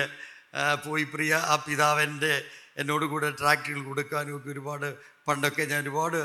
പോയി 0.85 1.03
പ്രിയ 1.03 1.33
ആ 1.51 1.55
പിതാവിന്റെ 1.55 2.33
എന്നോട് 2.77 3.05
കൂടെ 3.05 3.29
ട്രാക്ടറിൽ 3.29 3.81
കൊടുക്കാനും 3.83 4.35
ഒക്കെ 4.37 4.49
ഒരുപാട് 4.49 4.87
പണ്ടൊക്കെ 5.27 5.63
ഞാൻ 5.63 5.81
ഒരുപാട് 5.81 6.17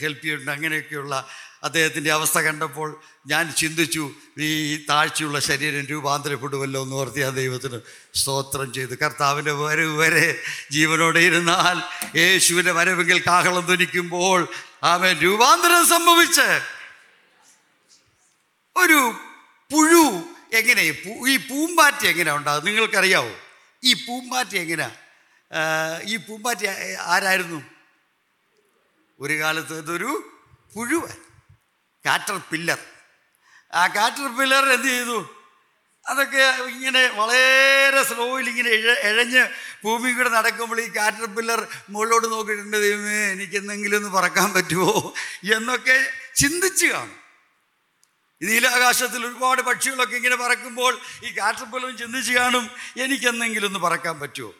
ഹെൽപ്പ് 0.00 0.22
ചെയ്തിട്ടുണ്ട്. 0.22 0.50
അങ്ങനെയൊക്കെയുള്ള 0.50 1.26
അദ്ദേഹത്തിന്റെ 1.62 2.12
അവസ്ഥ 2.12 2.38
കണ്ടപ്പോൾ 2.38 3.00
ഞാൻ 3.26 3.52
ചിന്തിച്ചു 3.52 4.10
ഈ 4.38 4.76
താഴ്ചയുള്ള 4.88 5.38
ശരീരം 5.40 5.86
രൂപാന്തരപ്പെടുമല്ലോ 5.86 6.82
എന്ന് 6.82 6.96
ഓർത്തി 6.96 7.20
ആ 7.20 7.28
ദൈവത്തിന് 7.28 7.80
സ്തോത്രം 8.14 8.72
ചെയ്ത്. 8.72 8.98
കർത്താവിന്റെ 8.98 9.52
വരവ് 9.52 9.96
വരെ 9.98 10.40
ജീവനോടെ 10.70 11.20
ഇരുന്നാൽ 11.20 11.76
യേശുവിന്റെ 12.18 12.72
വരവെങ്കിൽ 12.72 13.18
കാഹളം 13.26 13.66
ധനിക്കുമ്പോൾ 13.66 14.48
അവൻ 14.82 15.18
രൂപാന്തരം 15.18 15.86
സംഭവിച്ച് 15.88 16.48
ഒരു 18.76 19.00
പുഴു 19.72 20.04
എങ്ങനെ 20.52 20.82
ഈ 21.28 21.36
പൂമ്പാറ്റ 21.36 22.06
എങ്ങനെ 22.06 22.32
ഉണ്ടാകും 22.32 22.64
നിങ്ങൾക്കറിയാവോ? 22.64 23.32
ഈ 23.84 23.92
പൂമ്പാറ്റ 23.92 24.56
എങ്ങനെയാണ് 24.56 26.02
ഈ 26.02 26.16
പൂമ്പാറ്റ 26.16 26.66
ആരായിരുന്നു? 27.00 27.75
ഒരു 29.20 29.34
കാലത്ത് 29.40 29.74
ഇതൊരു 29.78 30.10
പുഴുവൻ 30.74 31.16
കാറ്റർ 32.04 32.36
പില്ലർ 32.50 32.80
ആ 33.72 33.82
കാറ്റർ 33.86 34.26
പില്ലർ 34.38 34.64
എന്ത് 34.72 34.88
ചെയ്തു? 34.88 35.18
അതൊക്കെ 36.06 36.42
ഇങ്ങനെ 36.68 37.00
വളരെ 37.16 38.02
സ്ലോയിൽ 38.02 38.46
ഇങ്ങനെ 38.48 38.70
ഇഴ 38.70 38.90
ഇഴഞ്ഞ് 39.08 39.42
ഭൂമി 39.84 40.10
കൂടെ 40.12 40.28
നടക്കുമ്പോൾ 40.28 40.80
ഈ 40.80 40.88
കാറ്റർ 40.96 41.26
പില്ലർ 41.26 41.60
മുകളിലോട്ട് 41.90 42.26
നോക്കിയിട്ടുണ്ട് 42.26 42.76
ദൈവമേ 42.76 43.16
എനിക്ക് 43.32 43.56
എന്തെങ്കിലും 43.56 43.96
ഒന്ന് 43.96 44.10
പറക്കാൻ 44.18 44.48
പറ്റുമോ? 44.52 44.92
എന്നൊക്കെ 45.56 45.96
ചിന്തിച്ച് 46.34 46.86
കാണും. 46.86 47.16
നീലാകാശത്തിൽ 48.40 49.20
ഒരുപാട് 49.26 49.62
പക്ഷികളൊക്കെ 49.62 50.16
ഇങ്ങനെ 50.16 50.36
പറക്കുമ്പോൾ 50.36 50.92
ഈ 51.24 51.30
കാറ്റർ 51.36 51.64
പില്ലറും 51.64 51.96
ചിന്തിച്ച് 51.96 52.32
കാണും 52.32 52.64
എനിക്കെന്തെങ്കിലും 52.96 53.68
ഒന്ന് 53.68 53.78
പറക്കാൻ 53.78 54.20
പറ്റുമോ? 54.20 54.52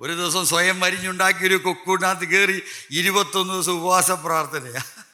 ഒരു 0.00 0.12
ദിവസം 0.12 0.46
സ്വയം 0.46 0.80
മരിഞ്ഞുണ്ടാക്കി 0.80 1.46
ഒരു 1.46 1.54
കൊക്കൂടിനകത്ത് 1.54 2.24
കയറി 2.24 2.62
ഇരുപത്തൊന്ന് 2.90 3.54
ദിവസം 3.54 3.72
ഉപവാസ 3.72 4.10
പ്രാർത്ഥനയാണ് 4.10 5.04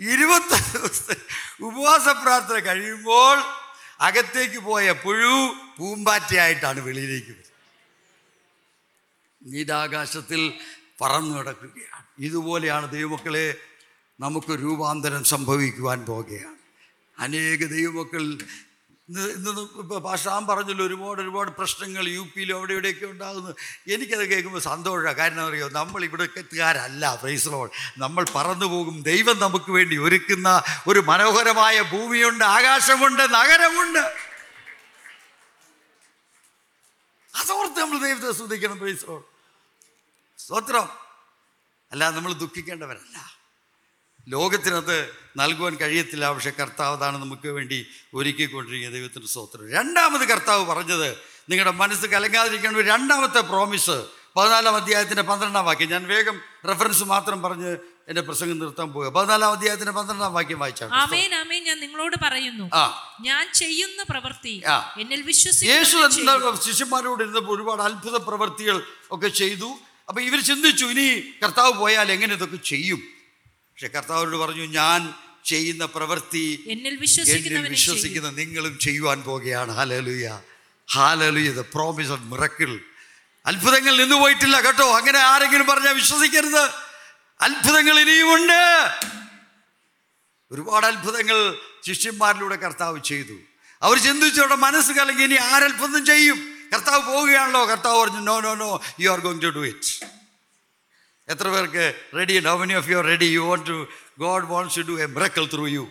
ഇരുപത്തൊന്ന് 0.00 0.72
ദിവസത്തെ 0.78 1.16
ഉപവാസ 1.60 2.08
പ്രാർത്ഥന 2.08 2.58
കഴിയുമ്പോൾ 2.58 3.38
അകത്തേക്ക് 4.00 4.58
പോയ 4.58 4.92
പുഴു 4.92 5.54
പൂമ്പാറ്റയായിട്ടാണ് 5.78 6.80
വെളിയിലേക്ക് 6.80 7.30
വരുന്നത്. 7.30 7.48
പറന്നു 11.02 11.38
നടക്കുകയാണ്. 11.38 12.06
ഇതുപോലെയാണ് 12.18 12.92
ദൈവമക്കളെ 12.92 13.56
നമുക്ക് 14.20 14.52
രൂപാന്തരം 14.62 15.24
സംഭവിക്കുവാൻ 15.24 15.98
പോകുകയാണ്. 16.04 16.56
അനേക 17.18 17.66
ദൈവമക്കൾ 17.66 18.38
ഇന്ന് 19.08 19.22
ഇന്ന് 19.36 19.50
ഇപ്പോൾ 19.82 20.00
പാഷാം 20.06 20.46
പറഞ്ഞല്ലോ 20.46 20.84
ഒരുപാട് 20.86 21.20
ഒരുപാട് 21.22 21.50
പ്രശ്നങ്ങൾ 21.50 22.08
യു 22.08 22.22
പിയിലും 22.34 22.56
അവിടെ 22.56 22.72
ഇവിടെയൊക്കെ 22.72 23.06
ഉണ്ടാകുന്നു. 23.06 23.52
എനിക്കത് 23.94 24.24
കേൾക്കുമ്പോൾ 24.32 24.60
സന്തോഷമാണ് 24.60 25.16
കാരണം 25.20 25.44
അറിയോ 25.48 25.68
നമ്മൾ 25.78 26.04
ഇവിടെക്കാരല്ല 26.08 27.16
ഫ്രൈസറോൾ 27.22 27.68
നമ്മൾ 28.04 28.24
പറന്നു 28.36 28.66
പോകും 28.66 28.96
ദൈവം 29.10 29.38
നമുക്ക് 29.44 29.70
വേണ്ടി 29.78 29.96
ഒരുക്കുന്ന 30.06 30.48
ഒരു 30.90 31.00
മനോഹരമായ 31.00 31.76
ഭൂമിയുണ്ട് 31.92 32.44
ആകാശമുണ്ട് 32.44 33.24
നഗരമുണ്ട്. 33.38 34.02
അതോർത്ത് 37.34 37.80
നമ്മൾ 37.80 37.98
ദൈവത്തെ 38.06 38.32
ശ്രദ്ധിക്കണം 38.38 38.78
ഫ്രൈസറോൾ 38.78 39.24
സ്തോത്രം. 40.38 40.88
അല്ല 41.92 42.10
നമ്മൾ 42.10 42.32
ദുഃഖിക്കേണ്ടവരല്ല. 42.32 43.37
ലോകത്തിനത് 44.28 45.12
നൽകുവാൻ 45.36 45.74
കഴിയത്തില്ല. 45.74 46.32
പക്ഷെ 46.32 46.50
കർത്താവ് 46.50 46.96
അതാണ് 46.96 47.18
നമുക്ക് 47.18 47.48
വേണ്ടി 47.48 47.86
ഒരുക്കിക്കൊണ്ടിരിക്കുന്ന 48.14 48.96
ദൈവത്തിന്റെ 48.96 49.28
സ്തോത്രം. 49.28 49.72
രണ്ടാമത് 49.72 50.28
കർത്താവ് 50.28 50.64
പറഞ്ഞത് 50.64 51.16
നിങ്ങളുടെ 51.50 51.74
മനസ്സ് 51.76 52.06
കലങ്ങാതിരിക്കേണ്ട 52.06 52.76
ഒരു 52.76 52.88
രണ്ടാമത്തെ 52.88 53.40
പ്രോമിസ് 53.40 53.96
പതിനാലാം 54.36 54.76
അധ്യായത്തിന്റെ 54.76 55.22
പന്ത്രണ്ടാം 55.22 55.64
വാക്യം. 55.64 55.88
ഞാൻ 55.88 56.08
വേഗം 56.08 56.40
റെഫറൻസ് 56.68 57.04
മാത്രം 57.04 57.42
പറഞ്ഞ് 57.42 57.76
എന്റെ 58.08 58.20
പ്രസംഗം 58.20 58.58
നിർത്താൻ 58.58 58.92
പോകുക 58.92 59.08
പതിനാലാം 59.08 59.52
അധ്യായത്തിന്റെ 59.52 59.92
പന്ത്രണ്ടാം 59.92 60.34
വാക്യം 60.34 60.58
വായിച്ചാൽ 60.58 60.88
ആമേൻ 60.92 61.34
ആമേൻ. 61.34 61.64
ഞാൻ 61.64 61.80
നിങ്ങളോട് 61.80 62.16
പറയുന്നു. 62.22 62.70
ഞാൻ 63.20 63.52
ചെയ്യുന്ന 63.52 64.02
പ്രവൃത്തി. 64.02 64.62
എന്നിൽ 65.00 65.20
യേശു 65.64 65.96
എന്താ 65.96 66.58
ശിഷ്യന്മാരോട് 66.66 67.22
ഇരുന്നപ്പോൾ 67.22 67.56
ഒരുപാട് 67.56 67.82
അത്ഭുത 67.82 68.16
പ്രവൃത്തികൾ 68.16 68.82
ഒക്കെ 69.10 69.28
ചെയ്തു. 69.28 69.70
അപ്പൊ 70.08 70.22
ഇവർ 70.22 70.40
ചിന്തിച്ചു 70.40 70.84
ഇനി 70.84 71.06
കർത്താവ് 71.42 71.72
പോയാൽ 71.72 72.12
എങ്ങനെ 72.12 72.34
ഇതൊക്കെ 72.34 72.56
ചെയ്യും? 72.56 73.17
പക്ഷെ 73.78 73.88
കർത്താവിനോട് 73.88 74.36
പറഞ്ഞു 74.36 74.64
ഞാൻ 74.64 75.14
ചെയ്യുന്ന 75.44 75.84
പ്രവൃത്തി 75.86 76.64
എന്നിൽ. 76.68 76.94
വിശ്വസിക്കുന്ന 77.68 78.30
നിങ്ങളും 78.30 78.78
ചെയ്യുവാൻ 78.78 79.22
പോകുകയാണ്. 79.22 79.72
Hallelujah 79.72 80.40
hallelujah 80.94 81.50
the 81.50 81.60
promise 81.60 82.10
of 82.10 82.22
miracle 82.22 82.80
അത്ഭുതങ്ങൾ 83.46 83.96
നിന്ന് 83.96 84.16
പോയിട്ടില്ല 84.16 84.60
കേട്ടോ. 84.60 84.96
അങ്ങനെ 84.96 85.18
ആരെങ്കിലും 85.18 85.66
പറഞ്ഞാൽ 85.66 85.94
വിശ്വസിക്കരുത്. 85.94 86.64
അത്ഭുതങ്ങൾ 87.40 88.00
ഇനിയുമുണ്ട് 88.00 88.60
ഒരുപാട് 90.50 90.86
അത്ഭുതങ്ങൾ 90.86 91.56
ശിഷ്യന്മാരിലൂടെ 91.86 92.56
കർത്താവ് 92.56 93.02
ചെയ്തു. 93.02 93.36
അവർ 93.82 93.98
ചിന്തിച്ചു 93.98 94.40
അവിടെ 94.40 94.54
മനസ്സ് 94.54 94.92
കലങ്ങി 94.92 95.24
ഇനി 95.24 95.34
ആരത്ഭുതം 95.34 96.06
ചെയ്യും? 96.06 96.38
കർത്താവ് 96.74 97.02
പോവുകയാണല്ലോ 97.06 97.64
കർത്താവ് 97.64 98.00
പറഞ്ഞു 98.00 98.20
no 98.20 98.40
no 98.40 98.54
no 98.54 98.80
you 99.00 99.10
are 99.10 99.20
going 99.20 99.42
to 99.42 99.46
do 99.46 99.66
it 99.66 100.07
എത്ര 101.28 101.46
പേർക്ക് 101.48 101.84
ready 102.18 102.36
how 102.46 102.54
many 102.56 102.74
of 102.74 102.88
you 102.92 102.98
ready 103.10 103.28
you 103.36 103.42
want 103.48 103.66
to 103.66 103.76
God 104.18 104.46
wants 104.46 104.76
to 104.78 104.84
do 104.90 104.94
a 105.02 105.06
miracle 105.16 105.46
through 105.54 105.66
you 105.68 105.84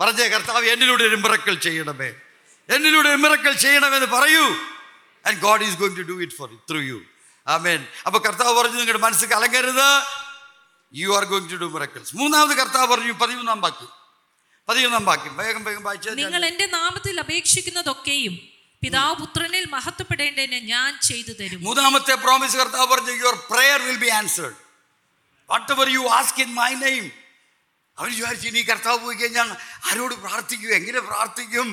പറഞ്ഞേ 0.00 0.26
കർത്താവ് 0.28 0.66
എന്നിലൂടെ 0.66 1.04
ഒരു 1.04 1.16
മിറക്കൽ 1.16 1.56
ചെയ്യണമേ. 1.58 2.10
എന്നിലൂടെ 2.68 3.08
ഒരു 3.08 3.18
മിറക്കൽ 3.18 3.54
ചെയ്യണമെന്ന് 3.64 4.08
പറയൂ. 4.16 4.44
And 5.24 5.38
God 5.40 5.64
is 5.64 5.76
going 5.76 5.96
to 5.96 6.04
do 6.10 6.16
it 6.24 6.36
for 6.38 6.48
through 6.70 6.80
you 6.90 6.98
amen 7.46 7.80
അപ്പോൾ 8.06 8.20
കർത്താവ് 8.26 8.52
പറഞ്ഞു 8.58 8.78
നിങ്ങളുടെ 8.82 9.02
മനസ്സ് 9.06 9.26
കലങ്ങരുത്. 9.26 9.88
You 10.94 11.08
are 11.16 11.24
going 11.24 11.50
to 11.50 11.56
do 11.56 11.68
miracles 11.68 12.12
മൂന്നാമത് 12.16 12.54
കർത്താവ് 12.58 12.88
പറഞ്ഞു 12.92 13.14
പതിമൂന്നാം 13.22 13.60
ബാക്കി 13.60 13.88
പതിമൂന്നാം 14.68 15.04
ബാക്കി 15.04 15.28
വേഗം 15.40 15.62
വേഗം 15.64 15.82
വായിച്ചു 15.82 16.14
നിങ്ങൾ 16.20 16.42
എന്റെ 16.46 16.66
നാമത്തിൽ 16.76 17.14
അപേക്ഷിക്കുന്നതൊക്കെയും 17.20 18.34
പിതാവ് 18.82 19.14
പുത്രനിൽ 19.20 19.64
മഹത്വപ്പെടേണ്ടതിന് 19.74 20.58
ഞാൻ 20.72 20.90
ചെയ്തു 21.08 21.32
തരും. 21.38 21.60
മൂന്നാമത്തെ 21.62 22.14
പ്രോമിസ് 22.24 22.56
കർത്താവ് 22.56 22.86
പറഞ്ഞു 22.92 23.14
your 23.22 23.36
prayer 23.50 23.80
will 23.88 23.98
be 24.04 24.10
answered 24.20 24.58
whatever 25.72 25.88
you 25.88 26.02
ask 26.18 26.40
in 26.44 26.50
my 26.60 26.70
name 26.74 27.06
അവർ 27.98 28.08
വിചാരിച്ചു 28.10 28.48
ഇനി 28.48 28.60
കർത്താവ് 28.60 28.98
പോയി 29.04 29.16
കഴിഞ്ഞാൽ 29.16 29.48
ആരോട് 29.90 30.14
പ്രാർത്ഥിക്കും? 30.14 30.70
എങ്ങനെ 30.74 31.00
പ്രാർത്ഥിക്കും? 31.00 31.68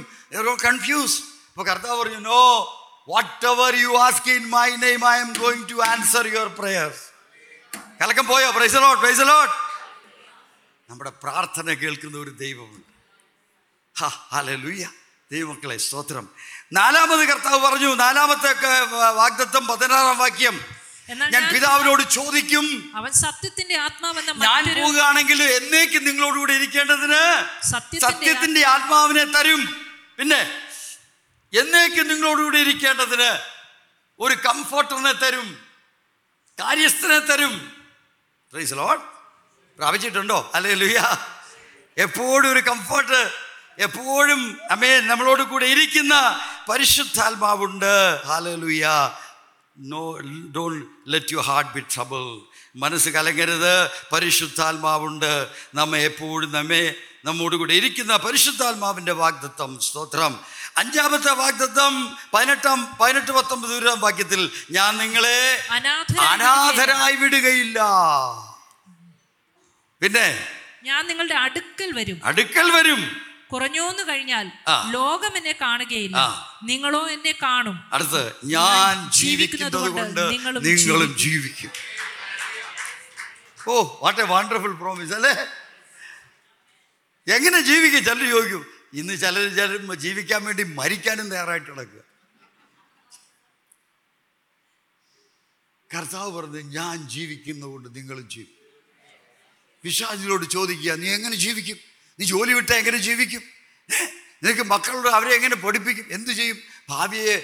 കൺഫ്യൂസ് 0.66 1.18
അപ്പോൾ 1.50 1.66
കർത്താവ് 1.72 1.98
പറഞ്ഞു 2.02 2.22
no 2.32 2.42
whatever 3.54 3.76
you 3.86 3.92
ask 4.06 4.30
in 4.38 4.44
my 4.56 4.70
name 4.86 5.02
I 5.14 5.16
am 5.26 5.32
going 5.44 5.70
to 5.70 5.78
answer 5.92 6.26
your 6.34 6.50
prayers 6.60 7.04
കലക്കം 8.02 8.26
പോയോ? 8.28 8.48
പ്രൈസലോട്ട് 8.52 9.02
പ്രൈസലോട്ട് 9.02 9.02
പ്രൈസ് 9.02 9.26
ലോട്ട് 9.32 9.54
നമ്മുടെ 10.90 11.12
പ്രാർത്ഥന 11.24 11.68
കേൾക്കുന്ന 11.84 12.18
ഒരു 12.18 12.32
ദൈവമുണ്ട്. 12.44 12.92
ഹാ 14.00 14.08
ഹലലുയ്യ 14.34 14.86
ദൈവമക്കളെ 15.32 15.78
സ്തോത്രം. 15.78 16.26
നാലാമത് 16.72 17.24
കർത്താവ് 17.28 17.60
പറഞ്ഞു 17.66 17.96
നാലാമത്തെ 17.96 18.52
വാഗ്ദത്വം 19.16 19.68
പതിനാറാം 19.68 20.18
വാക്യം. 20.18 20.56
ഞാൻ 21.34 21.44
പിതാവിനോട് 21.54 22.04
ചോദിക്കും 22.10 22.66
അവൻ 22.96 23.12
സത്യത്തിന്റെ 23.16 23.76
ആത്മാവെന്ന 23.78 24.32
ഞാൻ 24.46 24.64
പോവുകയാണെങ്കിൽ 24.76 25.40
എന്നേക്കും 25.58 26.04
നിങ്ങളോടുകൂടി 26.06 26.54
ഇരിക്കേണ്ടതിന് 26.54 27.22
സത്യത്തിന്റെ 27.72 28.06
സത്യത്തിന്റെ 28.08 28.62
ആത്മാവിനെ 28.66 29.26
തരും. 29.26 29.62
പിന്നെ 30.20 30.42
എന്നേക്കും 31.54 32.08
നിങ്ങളോടുകൂടി 32.08 32.58
ഇരിക്കേണ്ടതിന് 32.60 33.30
ഒരു 34.20 34.36
കംഫർട്ടറിനെ 34.46 35.14
തരും 35.14 35.48
കാര്യസ്ഥനെ 36.58 37.20
തരും. 37.20 37.54
പ്രൈസ് 38.54 38.74
ലോഡ് 38.74 39.04
പ്രാപിച്ചിട്ടുണ്ടോ? 39.80 40.40
അല്ലേ 40.56 40.74
ലുയ 40.74 41.00
എപ്പോഴും 41.98 42.48
ഒരു 42.52 42.60
കംഫർട്ട് 42.60 43.22
എപ്പോഴും 43.80 44.42
അമ്മേ 44.72 45.00
നമ്മളോട് 45.02 45.44
കൂടെ 45.44 45.66
ഇരിക്കുന്ന 45.66 46.14
പരിശുദ്ധാത്മാവുണ്ട്. 46.70 48.22
Hallelujah 48.26 48.88
no 49.78 50.20
don't 50.56 50.86
let 51.08 51.34
you 51.34 51.38
heart 51.38 51.72
be 51.72 51.80
trouble 51.80 52.40
മനസ്സ് 52.76 53.10
കലങ്ങരുത്. 53.10 53.90
പരിശുദ്ധാത്മാവുണ്ട്. 54.12 55.48
നമ്മെ 55.76 56.00
എപ്പോഴും 56.00 56.52
നമ്മെ 56.52 56.96
നമ്മോട് 57.26 57.56
കൂടെ 57.56 57.74
ഇരിക്കുന്ന 57.74 58.18
പരിശുദ്ധാത്മാവിന്റെ 58.18 59.12
വാഗ്ദത്വം 59.12 59.80
സ്തോത്രം. 59.80 60.40
അഞ്ചാമത്തെ 60.78 61.32
വാഗ്ദത്വം 61.32 62.18
പതിനെട്ടാം 62.34 62.98
പതിനെട്ട് 63.02 63.32
പത്തൊമ്പത് 63.32 63.70
ദൂരം 63.70 64.00
വാക്യത്തിൽ 64.00 64.52
ഞാൻ 64.72 64.98
നിങ്ങളെ 64.98 65.68
അനാഥരായി 65.72 67.16
വിടുകയില്ല. 67.16 67.80
പിന്നെ? 70.02 70.48
ഞാൻ 70.84 71.08
നിങ്ങളുടെ 71.08 71.34
അടുക്കൽ 71.34 71.92
വരും. 71.94 72.22
അടുക്കൽ 72.26 72.72
വരും. 72.72 73.22
കുറഞ്ഞോന്ന് 73.52 74.04
കഴിഞ്ഞാൽ. 74.10 74.52
ലോകം 74.92 75.38
എന്നെ 75.38 75.56
കാണുകയില്ല. 75.62 76.18
നിങ്ങളോ 76.64 77.10
എന്നെ 77.10 77.34
കാണും. 77.44 77.78
അടുത്ത് 77.94 78.36
ഞാൻ 78.46 79.12
ജീവിക്കുന്നത് 79.12 79.90
കൊണ്ട് 79.90 80.32
നിങ്ങളും 80.32 80.64
നിങ്ങളും 80.64 81.18
ജീവിക്കും. 81.18 81.72
Oh 83.68 84.00
what 84.02 84.22
a 84.22 84.24
wonderful 84.24 84.74
promise 84.74 85.14
അല്ലേ? 85.14 85.36
എങ്ങനെ 87.36 87.60
ജീവിക്കും? 87.60 88.04
ചിലർ 88.04 88.30
ചോദിക്കും 88.30 88.66
ഇന്ന് 88.94 89.14
ചിലർ 89.18 89.56
ചിലർ 89.56 89.94
ജീവിക്കാൻ 89.94 90.46
വേണ്ടി 90.46 90.64
മരിക്കാനും 90.64 91.30
തയ്യാറായിട്ട് 91.30 91.72
കിടക്കുക 91.72 92.02
കർത്താവ് 95.94 96.32
പറഞ്ഞു 96.32 96.62
ഞാൻ 96.78 97.10
ജീവിക്കുന്നതുകൊണ്ട് 97.10 97.90
നിങ്ങളും 97.96 98.30
ജീവിക്കും. 98.30 98.64
വിശ്വാസികളോട് 99.84 100.46
ചോദിക്കുക 100.46 100.92
നീ 100.92 101.10
എങ്ങനെ 101.10 101.36
ജീവിക്കും? 101.36 101.78
നീ 102.20 102.26
ജോലി 102.26 102.54
വിട്ടാൽ 102.58 102.78
എങ്ങനെ 102.82 103.00
ജീവിക്കും? 103.08 103.44
നിനക്ക് 104.44 104.64
മക്കളോട് 104.72 105.10
അവരെ 105.18 105.32
എങ്ങനെ 105.36 105.56
പഠിപ്പിക്കും? 105.56 106.06
എന്തു 106.16 106.32
ചെയ്യും? 106.40 106.58
ഭാവിയെ 106.90 107.36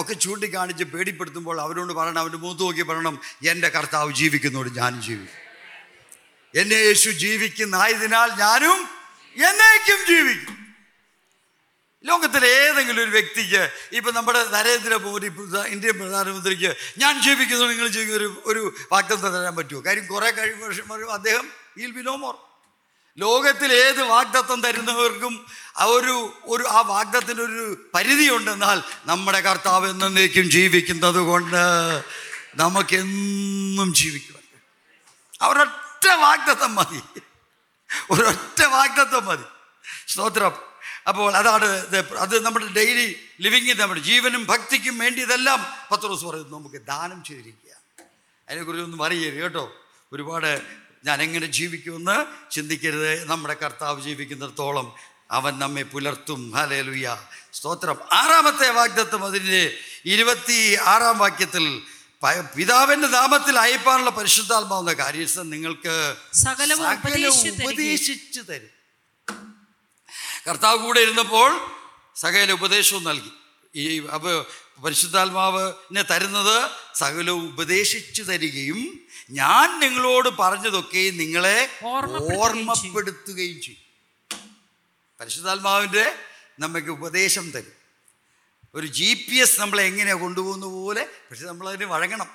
ഒക്കെ 0.00 0.14
ചൂണ്ടിക്കാണിച്ച് 0.24 0.84
പേടിപ്പെടുത്തുമ്പോൾ 0.92 1.56
അവരോട് 1.64 1.92
പറയണം 1.98 2.20
അവന്റെ 2.22 2.40
മൂത്ത് 2.44 2.62
നോക്കി 2.62 2.82
പറയണം 2.82 3.14
എന്റെ 3.50 3.68
കർത്താവ് 3.76 4.10
ജീവിക്കുന്നോട് 4.20 4.70
ഞാനും 4.78 5.00
ജീവിക്കും. 5.08 5.38
എന്നെ 6.54 6.78
യേശു 6.88 7.10
ജീവിക്കുന്നായതിനാൽ 7.24 8.30
ഞാനും 8.42 8.78
എന്നേക്കും 9.36 10.00
ജീവിക്കും. 10.10 10.56
ലോകത്തിലെ 12.04 12.48
ഏതെങ്കിലും 12.62 13.02
ഒരു 13.04 13.12
വ്യക്തിക്ക് 13.16 13.62
ഇപ്പം 13.96 14.12
നമ്മുടെ 14.14 14.40
നരേന്ദ്രമോദി 14.54 15.28
മോദി 15.36 15.58
ഇന്ത്യൻ 15.74 15.94
പ്രധാനമന്ത്രിക്ക് 15.98 16.70
ഞാൻ 17.02 17.14
ജീവിക്കുന്നു 17.26 17.66
നിങ്ങൾ 17.72 17.88
ജീവിക്കുന്ന 17.96 18.20
ഒരു 18.22 18.30
ഒരു 18.50 18.62
വാഗ്ദത്തം 18.92 19.30
തരാൻ 19.34 19.54
പറ്റുമോ? 19.58 19.80
കാര്യം 19.86 20.06
കുറേ 20.06 20.30
കഴിവ് 20.38 20.64
വർഷം 20.64 21.12
അദ്ദേഹം 21.18 21.46
വിൽ 21.76 21.92
ബി 21.98 22.02
നോ 22.10 22.16
മോർ 22.24 22.34
ലോകത്തിൽ 23.18 23.72
ഏത് 23.72 24.02
വാഗ്ദത്തം 24.02 24.60
തരുന്നവർക്കും 24.60 25.46
ആ 25.78 25.84
ഒരു 25.84 26.32
ഒരു 26.44 26.64
ആ 26.68 26.80
വാഗ്ദത്തിന് 26.80 27.40
ഒരു 27.40 27.90
പരിധിയുണ്ടെന്നാൽ 27.94 28.82
നമ്മുടെ 29.06 29.40
കർത്താവ് 29.40 29.90
എന്നേക്കും 29.90 30.50
ജീവിക്കുന്നത് 30.50 31.18
കൊണ്ട് 31.18 32.04
നമുക്കെന്നും 32.54 33.94
ജീവിക്കുവാൻ. 33.94 34.42
അവരൊറ്റ 35.40 36.08
വാഗ്ദത്തം 36.08 36.74
മതി. 36.74 37.02
ഒരൊറ്റ 38.10 38.64
വാഗ്ദത്തം 38.64 39.24
മതി. 39.24 39.44
സ്തോത്രം. 40.08 40.52
അപ്പോൾ 41.08 41.36
അതാണ് 41.36 41.64
അത് 42.18 42.44
നമ്മുടെ 42.44 42.66
ഡെയിലി 42.66 43.28
ലിവിങ് 43.40 43.80
നമ്മുടെ 43.80 44.00
ജീവനും 44.00 44.46
ഭക്തിക്കും 44.46 44.98
വേണ്ടി 44.98 45.22
ഇതെല്ലാം 45.22 45.66
ദിവസം 45.94 46.28
പറയുന്നു. 46.28 46.58
നമുക്ക് 46.58 46.76
ദാനം 46.76 47.24
ചെയ്തിരിക്കുക 47.24 48.04
അതിനെക്കുറിച്ചൊന്നും 48.48 49.04
അറിയരുത് 49.04 49.38
കേട്ടോ. 49.38 49.72
ഒരുപാട് 50.12 50.81
ഞാൻ 51.04 51.22
എങ്ങനെ 51.22 51.46
ജീവിക്കുമെന്ന് 51.46 52.50
ചിന്തിക്കരുത്. 52.50 53.24
നമ്മുടെ 53.24 53.54
കർത്താവ് 53.54 54.02
ജീവിക്കുന്നിടത്തോളം 54.02 54.94
അവൻ 55.30 55.58
നമ്മെ 55.58 55.82
പുലർത്തും. 55.82 56.52
ഹലേലുയ്യ 56.52 57.18
സ്തോത്രം. 57.52 57.98
ആറാമത്തെ 58.12 58.70
വാഗ്ദത്വം 58.70 59.24
അതിന്റെ 59.24 59.78
ഇരുപത്തി 60.04 60.78
ആറാം 60.80 61.18
വാക്യത്തിൽ 61.18 61.82
പിതാവിന്റെ 62.56 63.08
നാമത്തിൽ 63.08 63.58
അയപ്പാനുള്ള 63.58 64.10
പരിശുദ്ധാത്മാവുന്ന 64.10 64.92
കാര്യസ്ഥൻ 64.92 65.50
നിങ്ങൾക്ക് 65.50 66.16
ഉപദേശിച്ചു 67.62 68.40
തരും. 68.40 68.68
കർത്താവ് 70.48 70.78
കൂടെ 70.78 71.00
ഇരുന്നപ്പോൾ 71.00 71.60
സകല 72.16 72.52
ഉപദേശവും 72.52 73.04
നൽകി. 73.04 73.30
ഈ 73.76 74.00
അപ്പോൾ 74.06 74.46
പരിശുദ്ധാത്മാവിനെ 74.82 76.02
തരുന്നത് 76.02 76.70
സകലവും 76.94 77.44
ഉപദേശിച്ചു 77.52 78.22
തരികയും 78.22 79.01
ഞാൻ 79.32 79.80
നിങ്ങളോട് 79.80 80.28
പറഞ്ഞതൊക്കെ 80.28 81.10
നിങ്ങളെ 81.10 81.80
ഓർമ്മപ്പെടുത്തുകയും 82.36 83.60
ചെയ്യും. 83.62 83.82
പരിശുദ്ധാത്മാവിന്റെ 85.20 86.14
നമുക്ക് 86.58 86.88
ഉപദേശം 86.88 87.50
തരും. 87.50 87.72
ഒരു 88.74 88.86
ജി 88.86 89.26
പി 89.30 89.36
എസ് 89.36 89.60
നമ്മളെ 89.60 89.82
എങ്ങനെയാണ് 89.82 90.20
കൊണ്ടുപോകുന്ന 90.20 90.66
പോലെ 90.66 91.08
പക്ഷെ 91.30 91.44
നമ്മളതിന് 91.44 91.84
വഴങ്ങണം. 91.84 92.30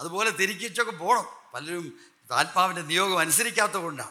അതുപോലെ 0.00 0.30
തിരിച്ചൊക്കെ 0.30 0.92
പോകണം. 0.92 1.24
പലരും 1.54 2.00
ആത്മാവിന്റെ 2.32 2.82
നിയോഗം 2.82 3.18
അനുസരിക്കാത്ത 3.18 3.72
കൊണ്ടാണ് 3.72 4.10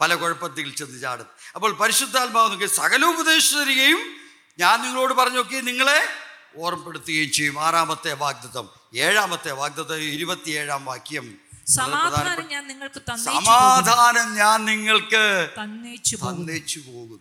പല 0.00 0.14
കുഴപ്പത്തിൽ 0.14 0.74
ചെന്ന് 0.74 1.00
ചാടും 1.02 1.26
അപ്പോൾ 1.54 1.72
പരിശുദ്ധാത്മാവ് 1.72 2.50
നിങ്ങൾക്ക് 2.50 2.74
സകല 2.74 3.04
ഉപദേശിച്ചു 3.04 3.56
തരികയും 3.56 4.16
ഞാൻ 4.58 4.82
നിങ്ങളോട് 4.82 5.14
പറഞ്ഞൊക്കെ 5.14 5.60
നിങ്ങളെ 5.60 6.08
ഓർമ്മപ്പെടുത്തുകയും 6.56 7.32
ചെയ്യും. 7.32 7.60
ആറാമത്തെ 7.60 8.12
വാഗ്ദത്വം 8.12 8.70
ഏഴാമത്തെ 8.94 9.52
വാഗ്ദത്വം 9.52 9.98
ഇരുപത്തിയേഴാം 9.98 10.84
വാക്യം. 10.84 11.45
സമാധാനം 11.68 12.48
ഞാൻ 12.48 12.66
നിങ്ങൾക്ക്. 12.68 13.00
സമാധാനം 13.24 14.34
ഞാൻ 14.34 14.64
നിങ്ങൾക്ക് 14.64 15.48
തന്നേച്ചു 15.58 16.80
പോകും 16.80 17.20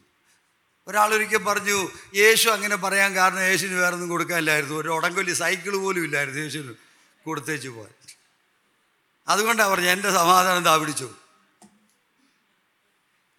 ഒരാളൊരിക്കൽ 0.87 1.37
പറഞ്ഞു 1.37 1.77
യേശു 2.15 2.49
അങ്ങനെ 2.49 2.75
പറയാൻ 2.75 3.15
കാരണം 3.15 3.41
യേശുവിന് 3.41 3.77
വേറെ 3.79 3.93
ഒന്നും 3.93 4.09
കൊടുക്കാനില്ലായിരുന്നു. 4.09 4.75
ഒരു 4.75 4.89
ഉടങ്കൊല്ലി 4.89 5.33
സൈക്കിൾ 5.33 5.75
പോലും 5.75 6.03
ഇല്ലായിരുന്നു 6.03 6.41
യേശുവിന് 6.41 6.73
കൊടുത്തേച്ചു 7.25 7.69
പോയി 7.69 7.93
അതുകൊണ്ടാണ് 9.27 9.69
പറഞ്ഞു 9.69 9.89
എന്റെ 9.89 10.09
സമാധാനം 10.09 10.63
താ 10.63 10.77
പിടിച്ചു. 10.77 11.09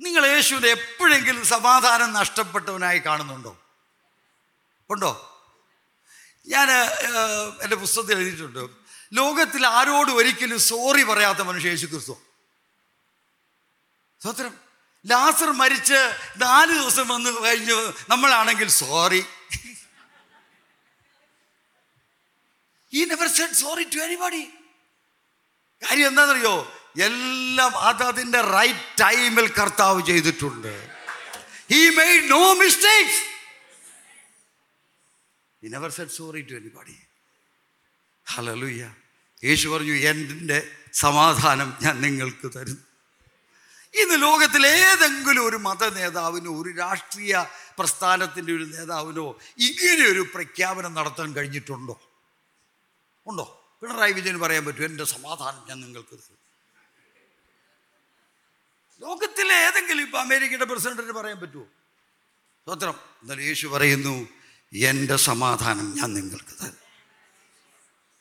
നിങ്ങൾ 0.01 0.27
യേശുവിനെ 0.27 0.69
എപ്പോഴെങ്കിലും 0.69 1.45
സമാധാനം 1.45 2.13
നഷ്ടപ്പെട്ടവനായി 2.13 2.99
കാണുന്നുണ്ടോ? 2.99 3.53
ഉണ്ടോ? 4.91 5.13
ഞാൻ 6.49 6.71
എന്റെ 7.63 7.77
പുസ്തകത്തിൽ 7.77 8.19
എഴുതിയിട്ടുണ്ട്. 8.19 8.86
ലോകത്തിൽ 9.13 9.67
ആരോടും 9.67 10.17
ഒരിക്കലും 10.17 10.59
സോറി 10.59 11.03
പറയാത്ത 11.03 11.39
മനുഷ്യ 11.39 11.69
യേശു 11.69 11.87
ക്രിസ്തു 11.87 12.23
സ്വത്രം 14.23 14.55
ലാസർ 15.07 15.51
മരിച്ച് 15.53 16.19
നാല് 16.37 16.73
ദിവസം 16.73 17.09
വന്ന് 17.09 17.31
കഴിഞ്ഞ്. 17.45 17.93
നമ്മളാണെങ്കിൽ 18.09 18.69
സോറി 18.69 19.25
ഈ 22.93 23.05
never 23.05 23.29
said 23.29 23.53
sorry 23.53 23.85
to 23.85 23.99
anybody 23.99 24.43
കാര്യം 25.83 26.09
എന്താണെന്നറിയോ? 26.09 26.73
എല്ലാം 26.97 27.79
അതതിന്റെ 27.79 28.41
റൈറ്റ് 28.41 29.01
ടൈമിൽ 29.01 29.53
കർത്താവ് 29.53 30.07
ചെയ്തിട്ടുണ്ട്. 30.07 30.97
He 31.71 31.89
made 31.89 32.31
no 32.31 32.55
mistakes 32.55 33.21
he 35.63 35.69
never 35.69 35.91
said 35.91 36.09
sorry 36.09 36.41
to 36.41 36.55
anybody 36.55 37.06
hallelujah 38.27 38.85
Yesu 39.45 39.69
പറഞ്ഞു 39.69 39.93
എന്റെ 39.93 40.59
സമാധാനം 40.93 41.77
ഞാൻ 41.83 42.01
നിങ്ങൾക്ക് 42.01 42.53
തരുന്നു 42.57 42.83
ഇന്ന് 43.95 44.23
ലോകത്തിൽ 44.23 44.67
ഏതെങ്കിലും 44.67 45.47
ഒരു 45.47 45.57
മത 45.57 45.85
നേതാവിനോ 45.89 46.63
ഒരു 46.63 46.71
രാഷ്ട്രീയ 46.79 47.47
പ്രസ്ഥാനത്തിന്റെ 47.79 48.53
ഒരു 48.53 48.65
നേതാവിനോ 48.65 49.39
ഇങ്ങനെ 49.59 50.05
ഒരു 50.09 50.21
പ്രഖ്യാപനം 50.35 50.95
നടത്താൻ 50.95 51.37
കഴിഞ്ഞിട്ടുണ്ടോ? 51.37 51.95
ഉണ്ടോ? 53.27 53.47
പിണറായി 53.81 54.13
വിജയൻ 54.13 54.41
പറയാൻ 54.41 54.65
പറ്റും 54.65 54.85
എന്റെ 54.85 55.05
സമാധാനം 55.05 55.67
ഞാൻ 55.69 55.81
നിങ്ങൾക്ക് 55.81 56.11
തരും. 56.11 56.39
ലോകത്തിലെ 59.01 59.55
ഏതെങ്കിലും 59.55 60.03
ഇപ്പം 60.03 60.21
അമേരിക്കയുടെ 60.21 60.65
പ്രസിഡന്റിന് 60.65 61.13
പറയാൻ 61.13 61.41
പറ്റുമോ 61.41 61.67
സ്വത്രം 62.67 62.95
എന്നാൽ 63.23 63.41
യേശു 63.41 63.67
പറയുന്നു 63.67 64.29
എന്റെ 64.73 65.17
സമാധാനം 65.17 65.95
ഞാൻ 65.97 66.15
നിങ്ങൾക്ക് 66.15 66.55
തരും. 66.63 66.86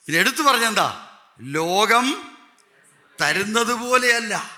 പിന്നെ 0.06 0.20
എടുത്തു 0.20 0.42
പറഞ്ഞെന്താ? 0.42 1.08
ലോകം 1.40 2.22
തരുന്നത് 3.20 3.74
പോലെയല്ല. 3.74 4.50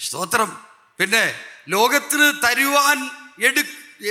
സ്തോത്രം. 0.00 0.56
പിന്നെ 0.98 1.40
ലോകത്തിന് 1.68 2.32
തരുവാൻ 2.46 3.10
എടു 3.44 3.60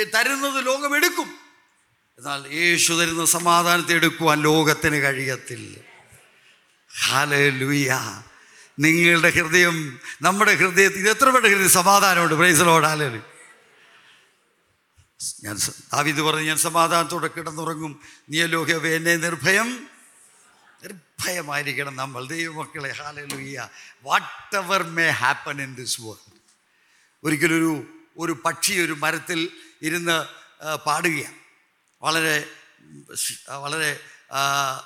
തരുന്നത് 0.03 0.65
ലോകം 0.65 0.95
എടുക്കും. 0.95 1.35
എന്നാൽ 2.17 2.53
യേശു 2.53 2.93
തരുന്ന 2.93 3.25
സമാധാനത്തെ 3.25 3.93
എടുക്കുവാൻ 3.93 4.41
ലോകത്തിന് 4.41 4.95
കഴിയത്തില്ല. 4.95 5.79
ഹാലൂയ 7.05 7.99
നിങ്ങളുടെ 8.79 9.29
ഹൃദയം 9.29 9.99
നമ്മുടെ 10.21 10.55
ഹൃദയത്തിൽ 10.55 10.97
ഇത് 10.97 11.09
എത്ര 11.09 11.29
പേരുടെ 11.29 11.49
ഹൃദയം 11.49 11.69
സമാധാനമുണ്ട്? 11.69 12.33
പ്രൈസലോട് 12.33 12.85
ഹാലലു 12.85 13.21
ഞാൻ 15.43 15.57
പറഞ്ഞ് 15.93 16.21
പറഞ്ഞു 16.21 16.41
ഞാൻ 16.41 16.57
സമാധാനത്തോടെ 16.57 17.27
കിടന്നുറങ്ങും. 17.27 18.01
നീയലോഹ്യവേ 18.29 18.95
എന്നെ 18.95 19.15
നിർഭയം 19.15 19.94
നിർഭയമായിരിക്കണം 20.85 21.95
നമ്മൾ. 21.95 22.27
ദൈവമക്കളെ 22.27 22.91
hallelujah 22.91 23.69
what 24.03 24.55
ever 24.55 24.83
may 24.83 25.09
happen 25.09 25.61
in 25.61 25.75
this 25.75 26.01
world 26.01 26.35
ഒരിക്കലൊരു 27.23 27.87
ഒരു 28.17 28.31
പക്ഷി 28.45 28.73
ഒരു 28.73 28.91
മരത്തിൽ 28.91 29.49
ഇരുന്ന് 29.81 30.25
പാടുകയാണ്. 30.75 31.35
വളരെ 32.01 32.45
വളരെ 33.49 33.99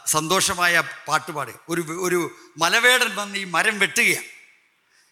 സന്തോഷമായ 0.06 0.84
പാട്ട് 1.08 1.32
പാടുക. 1.32 1.60
ഒരു 1.70 1.82
ഒരു 1.82 2.36
മലവേടൻ 2.58 3.16
വന്ന് 3.16 3.38
ഈ 3.38 3.44
മരം 3.44 3.80
വെട്ടുകയാണ്. 3.80 4.26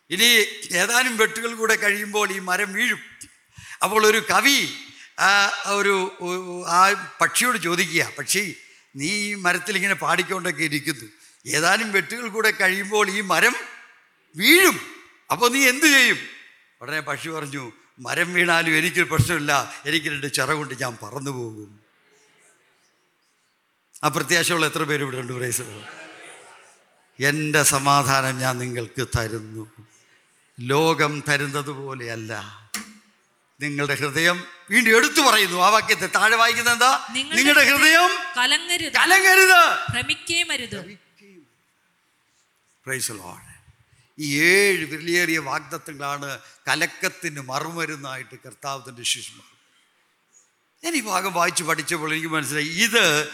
ഇനി 0.10 0.46
ഏതാനും 0.74 1.18
വെട്ടുകൾ 1.18 1.54
കൂടെ 1.54 1.76
കഴിയുമ്പോൾ 1.76 2.32
ഈ 2.32 2.40
മരം 2.40 2.74
വീഴും. 2.74 3.00
അപ്പോൾ 3.84 4.06
ഒരു 4.06 4.18
കവി 4.18 4.74
ഒരു- 5.66 6.66
ആ 6.66 7.10
പക്ഷിയോട് 7.22 7.58
ചോദിക്കുക 7.58 8.12
പക്ഷി 8.18 8.56
നീ 8.98 9.10
ഈ 9.10 9.36
മരത്തിൽ 9.36 9.76
ഇങ്ങനെ 9.76 9.94
പാടിക്കൊണ്ടൊക്കെ 9.94 10.64
ഇരിക്കുന്നു. 10.64 11.06
ഏതാനും 11.48 11.92
വെട്ടുകൾ 11.92 12.28
കൂടെ 12.28 12.52
കഴിയുമ്പോൾ 12.52 13.10
ഈ 13.10 13.22
മരം 13.22 13.56
വീഴും. 14.36 14.80
അപ്പോൾ 15.32 15.52
നീ 15.52 15.68
എന്തു 15.68 15.86
ചെയ്യും? 15.86 16.18
ഉടനെ 16.82 17.00
പക്ഷി 17.00 17.30
പറഞ്ഞു 17.30 17.72
മരം 18.00 18.34
വീണാലും 18.34 18.78
എനിക്കൊരു 18.78 19.08
പ്രശ്നമില്ല. 19.12 19.74
എനിക്ക് 19.86 20.08
രണ്ട് 20.08 20.34
ചിറ 20.34 20.52
കൊണ്ട് 20.52 20.74
ഞാൻ 20.82 20.98
പറന്നു 21.04 21.32
പോകും. 21.32 21.80
ആ 24.04 24.08
പ്രത്യാശയുള്ള 24.08 24.66
എത്ര 24.66 24.84
പേര് 24.84 25.02
ഇവിടെ 25.02 25.18
ഉണ്ട്? 25.18 25.34
പ്രൈസ് 25.34 25.62
എന്റെ 27.20 27.64
സമാധാനം 27.64 28.38
ഞാൻ 28.40 28.58
നിങ്ങൾക്ക് 28.58 29.08
തരുന്നു. 29.18 29.72
ലോകം 30.60 31.24
തരുന്നത് 31.30 31.70
പോലെയല്ല 31.70 32.34
നിങ്ങളുടെ 33.62 33.96
ഹൃദയം 33.96 34.44
വീണ്ടും 34.70 34.98
എടുത്തു 34.98 35.22
പറയുന്നു. 35.22 35.58
ആ 35.58 35.70
വാക്യത്തെ 35.70 36.08
താഴെ 36.08 36.36
വായിക്കുന്നത് 36.36 36.74
എന്താ? 36.74 37.08
നിങ്ങളുടെ 37.10 37.64
ഹൃദയം 37.64 38.10
കലങ്ങരുത്. 38.38 38.94
കലങ്ങരുത്. 38.94 39.92
ഭ്രമിക്കേം 39.92 40.52
അരുത്. 40.52 40.98
പ്രൈസ് 42.86 43.12
ലോഡ് 43.12 43.58
ഈ 44.20 44.42
ഏഴ് 44.42 44.86
വിലയേറിയ 44.86 45.40
വാഗ്ദത്തങ്ങളാണ് 45.40 46.40
കലക്കത്തിന് 46.68 47.40
മറുമരുന്നായിട്ട് 47.40 48.36
കർത്താവിന്റെ 48.46 49.04
ശിശുമാർ 49.04 49.58
ഞാൻ 50.84 50.96
ഈ 50.96 51.02
ഭാഗം 51.02 51.34
വായിച്ച് 51.34 51.64
പഠിച്ചപ്പോൾ 51.64 52.12
എനിക്ക് 52.12 52.28
മനസ്സിലായി. 52.28 52.68
ഇത് 52.68 53.30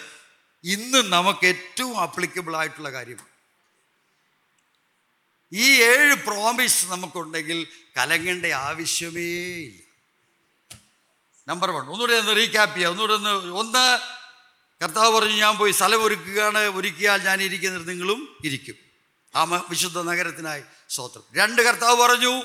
ഇന്ന് 0.63 1.11
നമുക്ക് 1.11 1.45
ഏറ്റവും 1.45 2.01
ആപ്ലിക്കബിൾ 2.01 2.55
ആയിട്ടുള്ള 2.55 2.91
കാര്യമാണ്. 2.91 3.27
ഈ 5.53 5.81
ഏഴ് 5.81 6.15
പ്രോമിസ് 6.15 6.85
നമുക്കുണ്ടെങ്കിൽ 6.85 7.67
കലങ്ങേണ്ട 7.97 8.45
ആവശ്യമേ 8.45 9.21
ഇല്ല. 9.21 9.92
നമ്പർ 11.47 11.71
വൺ 11.71 11.81
ഒന്നുകൂടെ 11.81 12.13
ഒന്ന് 12.13 12.35
റീക്യാപ്പ് 12.35 12.75
ചെയ്യുക 12.75 12.89
ഒന്നുകൂടെ 12.89 13.13
ഒന്ന് 13.13 13.29
ഒന്ന് 13.29 13.99
കർത്താവ് 14.83 15.19
പറഞ്ഞു 15.19 15.33
ഞാൻ 15.33 15.57
പോയി 15.57 15.71
സ്ഥലം 15.71 16.03
ഒരുക്കുകയാണ്. 16.03 16.57
ഒരുക്കിയാൽ 16.57 17.21
ഞാൻ 17.21 17.41
ഇരിക്കുന്നത് 17.41 17.89
നിങ്ങളും 17.89 18.37
ഇരിക്കും. 18.43 18.75
ആ 19.35 19.43
വിശുദ്ധ 19.69 20.01
നഗരത്തിനായി 20.01 20.63
സ്വോത്രം 20.89 21.23
രണ്ട് 21.35 21.61
കർത്താവ് 21.61 22.01
പറഞ്ഞു 22.01 22.43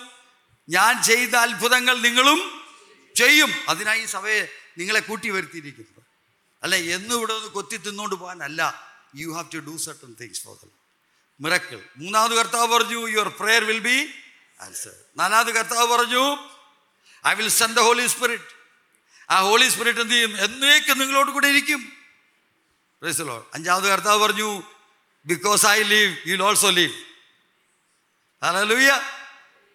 ഞാൻ 0.68 1.02
ചെയ്ത 1.02 1.34
അത്ഭുതങ്ങൾ 1.34 1.98
നിങ്ങളും 1.98 2.62
ചെയ്യും. 3.14 3.54
അതിനായി 3.68 4.04
സഭയെ 4.04 4.48
നിങ്ങളെ 4.78 5.00
കൂട്ടി 5.00 5.30
വരുത്തിയിരിക്കുന്നത്. 5.30 6.04
അല്ല? 6.62 6.76
എന്നും 6.76 7.16
ഇവിടെ 7.16 7.32
ഒന്ന് 7.32 7.48
കൊത്തി 7.48 7.76
തിന്നുകൊണ്ട് 7.76 8.16
പോകാനല്ല. 8.16 8.90
You 9.16 9.28
have 9.32 9.52
to 9.54 9.58
do 9.58 9.76
certain 9.76 10.16
things 10.20 10.42
for 10.42 10.56
the 10.64 10.68
miracle. 11.40 11.80
മൂന്നാമത് 11.96 12.34
കർത്താവ് 12.34 12.78
പറഞ്ഞു 12.78 13.08
your 13.08 13.28
prayer 13.28 13.64
will 13.64 13.78
be 13.78 14.08
answer 14.60 14.90
നാലാമത് 15.16 15.54
കർത്താവ് 15.54 15.98
പറഞ്ഞു 15.98 16.36
I 17.28 17.34
will 17.34 17.48
send 17.48 17.76
the 17.76 17.80
holy 17.80 18.06
spirit 18.06 18.57
ആ 19.30 19.40
ഹോളി 19.40 19.68
സ്പിരിറ്റ് 19.68 20.00
എന്ത് 20.00 20.14
ചെയ്യും? 20.14 20.44
എന്നേക്കും 20.44 20.98
നിങ്ങളോട് 20.98 21.30
കൂടെ 21.30 21.48
ഇരിക്കും. 21.48 21.92
Lord. 23.04 23.42
അഞ്ചാമത് 23.54 23.88
കർത്താവ് 23.88 24.22
പറഞ്ഞു 24.22 24.62
because 25.26 25.66
I 25.66 25.82
live 25.82 26.16
you 26.26 26.42
also 26.42 26.70
live 26.70 26.92
hallelujah 28.44 29.00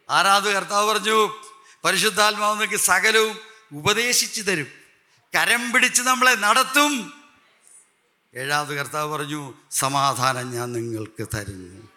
ആറാമത് 0.09 0.53
കർത്താവ് 0.53 0.93
പറഞ്ഞു 0.93 1.43
പരിശുദ്ധാത്മാവ് 1.83 2.53
നിങ്ങൾക്ക് 2.53 2.83
സകലവും 2.83 3.39
ഉപദേശിച്ചു 3.73 4.41
തരും. 4.41 4.67
കരം 5.35 5.71
പിടിച്ച് 5.71 6.01
നമ്മളെ 6.01 6.35
നടത്തും. 6.35 7.13
ഏഴാമത് 8.35 8.77
കർത്താവ് 8.77 9.11
പറഞ്ഞു 9.11 9.53
സമാധാനം 9.71 10.51
ഞാൻ 10.51 10.73
നിങ്ങൾക്ക് 10.73 11.27
തരുന്നു. 11.35 11.89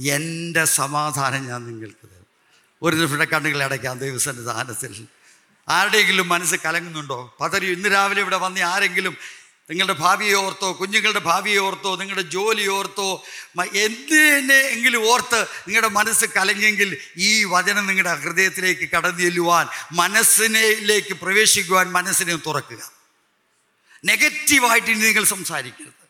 എന്റെ 0.00 0.64
സമാധാനം 0.64 1.46
ഞാൻ 1.46 1.66
നിങ്ങൾക്ക് 1.66 2.06
തരും. 2.06 2.26
ഒരു 2.82 2.96
നിമിഷം 2.96 3.30
കണ്ണുകളെ 3.32 3.64
അടയ്ക്കാം 3.64 3.98
ദൈവസന്നിധാനത്തിൽ. 3.98 5.06
ആരുടെയെങ്കിലും 5.68 6.28
മനസ്സ് 6.28 6.56
കലങ്ങുന്നുണ്ടോ? 6.64 7.36
പതറി 7.40 7.66
ഇന്ന് 7.66 7.92
രാവിലെ 7.92 8.20
ഇവിടെ 8.20 8.36
വന്ന 8.36 8.58
ആരെങ്കിലും 8.58 9.16
നിങ്ങളുടെ 9.70 9.92
ഭാവിയെ 9.92 10.34
ഓർത്തോ 10.34 10.72
കുഞ്ഞുങ്ങളുടെ 10.80 11.18
ഭാവിയെ 11.18 11.58
ഓർത്തോ 11.58 11.96
നിങ്ങളുടെ 11.96 12.22
ജോലി 12.22 12.68
ഓർത്തോ 12.68 13.24
എന്തിനെ 13.74 14.54
എങ്കിലും 14.54 15.06
ഓർത്ത് 15.06 15.40
നിങ്ങളുടെ 15.40 15.88
മനസ്സ് 15.88 16.24
കലങ്ങിയെങ്കിൽ 16.36 16.98
ഈ 17.16 17.44
വചനം 17.44 17.86
നിങ്ങളുടെ 17.86 18.14
ഹൃദയത്തിലേക്ക് 18.14 18.88
കടന്നു 18.90 19.22
ചെല്ലുവാൻ 19.22 19.68
മനസ്സിനേക്ക് 19.92 21.14
പ്രവേശിക്കുവാൻ 21.14 21.92
മനസ്സിനെ 21.92 22.36
തുറക്കുക. 22.36 22.92
നെഗറ്റീവായിട്ട് 24.04 24.88
ഇനി 24.88 25.06
നിങ്ങൾ 25.06 25.24
സംസാരിക്കരുത്. 25.24 26.00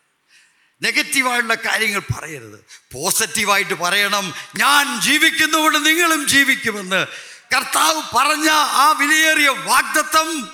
നെഗറ്റീവായിട്ടുള്ള 0.83 1.55
കാര്യങ്ങൾ 1.55 1.99
പറയരുത്. 1.99 2.59
പോസിറ്റീവായിട്ട് 2.93 3.73
പറയണം. 3.73 4.33
ഞാൻ 4.57 5.01
ജീവിക്കുന്നതുകൊണ്ട് 5.01 5.85
നിങ്ങളും 5.85 6.27
ജീവിക്കുമെന്ന് 6.27 7.30
കർത്താവ് 7.53 8.01
പറഞ്ഞ 8.15 8.49
ആ 8.49 8.91
വിലയേറിയ 8.91 9.49
വാഗ്ദത്വം 9.49 10.53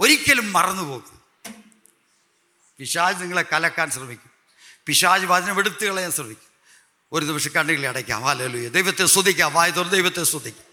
ഒരിക്കലും 0.00 0.52
മറന്നുപോകും 0.52 1.22
പിശാജ് 2.78 3.22
നിങ്ങളെ 3.22 3.44
കലക്കാൻ 3.52 3.90
ശ്രമിക്കും. 3.90 4.30
പിശാജ് 4.86 5.26
വചനം 5.26 5.58
എടുത്തു 5.58 5.84
കളയാൻ 5.84 6.12
ശ്രമിക്കും. 6.12 6.50
ഒരു 7.12 7.24
നിമിഷം 7.24 7.50
കണ്ണുകളെ 7.50 7.88
അടയ്ക്കാം. 7.88 8.22
ഹാലലൂയ 8.22 8.68
ദൈവത്തെ 8.68 9.06
സ്തുതിക്കാം. 9.06 9.52
വായ 9.54 9.70
തുറന്ന് 9.70 9.92
ദൈവത്തെ 9.92 10.22
സ്തുതിക്കാം. 10.24 10.66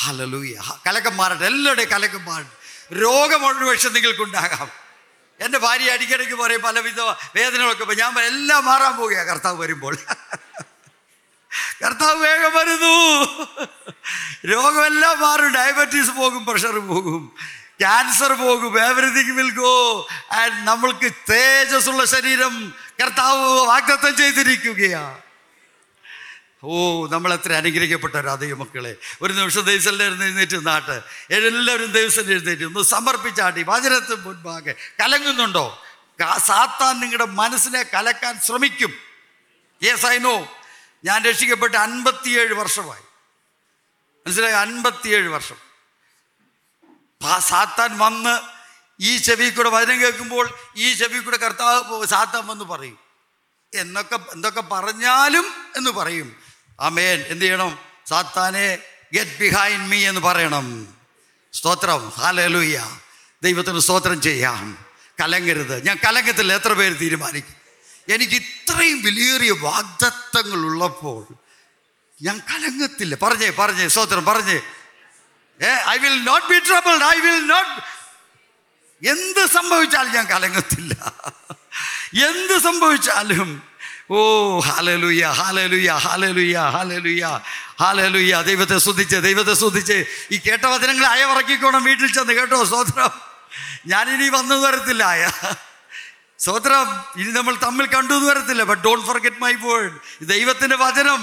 ഹാലലൂയ 0.00 0.60
കലക്കം 0.86 1.16
മാറട്ടെ 1.16 1.44
എല്ലാവരുടെയും 1.44 1.90
കലക്കം 1.90 2.24
മാറട്ടെ 2.24 2.56
രോഗം 2.94 3.46
ഒരു 3.46 3.64
പക്ഷെ 3.64 3.88
നിങ്ങൾക്കുണ്ടാകാം. 3.88 4.70
എന്റെ 5.40 5.58
ഭാര്യ 5.58 5.90
അടിക്കടിക്ക് 5.90 6.34
പറയും 6.34 6.62
പലവിധ 6.62 7.00
വേദനകളൊക്കെ 7.36 7.94
ഞാൻ 7.94 8.18
എല്ലാം 8.18 8.64
മാറാൻ 8.64 8.96
പോവുകയാണ് 8.96 9.28
കർത്താവ് 9.28 9.60
വരുമ്പോൾ. 9.60 9.98
കർത്താവ് 11.84 12.18
വേഗം 12.20 12.52
വരുന്നു. 12.54 12.94
രോഗമെല്ലാം 14.52 15.20
മാറും. 15.20 15.52
ഡയബറ്റീസ് 15.52 16.10
പോകും 16.10 16.46
പ്രഷർ 16.46 16.78
പോകും 16.78 17.34
ക്യാൻസർ 17.80 18.32
പോകും 18.32 18.84
എവറിഥിങ് 18.84 19.36
വിൽ 19.36 19.50
ഗോ 19.50 20.06
ആൻഡ് 20.32 20.66
നമ്മൾക്ക് 20.68 21.12
തേജസ്സുള്ള 21.30 22.04
ശരീരം 22.04 22.74
കർത്താവ് 23.02 23.66
വാഗ്ദത്തം 23.66 24.16
ചെയ്തിരിക്കുകയാണ് 24.16 25.26
ഓ 26.64 27.06
നമ്മൾ 27.06 27.32
എത്ര 27.34 27.52
അനുഗ്രഹിക്കപ്പെട്ടവരാ 27.52 28.34
ദൈവമക്കളെ 28.34 28.96
ഒരു 29.22 29.32
നിമിഷം 29.32 29.60
ദൈവസ്ഥലിൽ 29.60 30.02
എഴുന്നേറ്റ് 30.02 30.66
നാട്ട് 30.66 31.02
എല്ലാവരും 31.30 31.92
ദൈവസ്ഥലിൽ 31.92 32.30
എഴുന്നേറ്റ് 32.30 32.62
ഒന്ന് 32.62 32.82
സമർപ്പിച്ചാട്ടി 32.82 33.64
വചനത്തിന് 33.68 34.24
മുൻപാകെ 34.26 34.74
കലങ്ങുന്നുണ്ടോ? 35.00 35.82
സാത്താൻ 36.38 37.00
നിങ്ങളുടെ 37.00 37.24
മനസ്സിനെ 37.24 37.82
കലക്കാൻ 37.82 38.40
ശ്രമിക്കും. 38.40 38.92
യെസ് 39.82 40.06
ഐ 40.06 40.18
നോ 40.18 40.55
ഞാൻ 41.06 41.24
രക്ഷിക്കപ്പെട്ട് 41.24 41.76
അൻപത്തിയേഴ് 41.76 42.54
വർഷമായി. 42.54 43.02
മനസ്സിലായി? 44.26 44.54
അൻപത്തിയേഴ് 44.54 45.28
വർഷം. 45.28 45.56
സാത്താൻ 47.40 47.98
വന്ന് 47.98 48.38
ഈ 49.00 49.16
ചെവി 49.16 49.50
കൂടെ 49.50 49.68
വചനം 49.68 50.00
കേൾക്കുമ്പോൾ 50.00 50.50
ഈ 50.76 50.94
ചെവി 50.94 51.18
കൂടെ 51.18 51.36
കർത്താവ് 51.36 52.06
സാത്താൻ 52.06 52.46
വന്ന് 52.46 52.64
പറയും. 52.64 52.98
എന്നൊക്കെ 53.74 54.18
എന്തൊക്കെ 54.32 54.60
പറഞ്ഞാലും 54.60 55.54
എന്ന് 55.76 55.90
പറയും. 55.90 56.36
അമേൻ 56.80 57.24
എന്ത് 57.28 57.44
ചെയ്യണം? 57.44 57.78
സാത്താനെ 58.08 58.78
ഗെറ്റ് 59.14 59.38
ബിഹൈൻഡ് 59.38 59.90
മീ 59.90 60.08
എന്ന് 60.08 60.20
പറയണം. 60.20 60.94
സ്തോത്രം. 61.52 62.08
ഹാലലൂയ്യ 62.08 62.98
ദൈവത്തിന് 63.42 63.80
സ്തോത്രം 63.80 64.20
ചെയ്യാം. 64.20 64.84
കലങ്ങരുത്. 65.20 65.86
ഞാൻ 65.86 65.98
കലങ്ങത്തില്ല. 66.06 66.52
എത്ര 66.52 66.72
പേര് 66.72 67.00
തീരുമാനിക്കും? 67.00 67.65
എനിക്ക് 68.14 68.36
ഇത്രയും 68.42 68.98
വാഗ്ദത്തങ്ങൾ 69.68 70.60
ഉള്ളപ്പോൾ 70.70 71.20
ഞാൻ 72.14 72.36
കലങ്ങത്തില്ല. 72.50 73.14
പറഞ്ഞേ 73.22 73.48
പറഞ്ഞേ 73.60 73.86
സ്തോത്രം 73.94 74.24
പറഞ്ഞേ. 74.30 74.58
ഏ 75.60 75.70
I 75.94 75.96
will 76.04 76.18
not 76.30 76.46
be 76.52 76.58
troubled 76.68 77.04
I 77.14 77.16
will 77.26 77.40
not 77.52 77.74
എന്ത് 79.02 79.42
സംഭവിച്ചാലും 79.56 80.12
ഞാൻ 80.18 80.26
കലങ്ങത്തില്ല. 80.34 80.92
എന്ത് 82.28 82.56
സംഭവിച്ചാലും. 82.68 83.50
ഓ 84.16 84.18
ഹാലലുയ്യ 84.68 85.24
ഹാലലുയ്യ 85.38 85.92
ഹാലലുയ്യ 86.06 86.58
ഹാലലുയ്യ 86.74 87.26
ഹാലലുയ്യ 87.82 88.34
ദൈവത്തെ 88.50 88.76
ശ്രദ്ധിച്ച് 88.84 89.16
ദൈവത്തെ 89.28 89.54
ശ്രദ്ധിച്ച് 89.62 89.96
ഈ 90.34 90.36
കേട്ട 90.46 90.64
വചനങ്ങൾ 90.72 91.06
അയവിറക്കിക്കോണം 91.14 91.82
വീട്ടിൽ 91.88 92.10
ചെന്ന് 92.16 92.34
കേട്ടോ 92.38 92.58
സ്വോത്രം 92.72 93.10
ഞാനിനി 93.92 94.28
വന്നു 94.36 94.56
തരത്തില്ല 94.64 95.02
ആയ 95.14 95.24
സ്വോത്രം 96.44 96.88
ഇനി 97.20 97.30
നമ്മൾ 97.36 97.54
തമ്മിൽ 97.62 97.86
കണ്ടു 97.92 98.12
എന്ന് 98.16 98.26
വരത്തില്ല 98.30 98.62
but 98.70 98.82
don't 98.86 99.04
forget 99.08 99.40
my 99.44 99.52
word 99.62 99.94
ദൈവത്തിന്റെ 100.32 100.76
വചനം. 100.82 101.20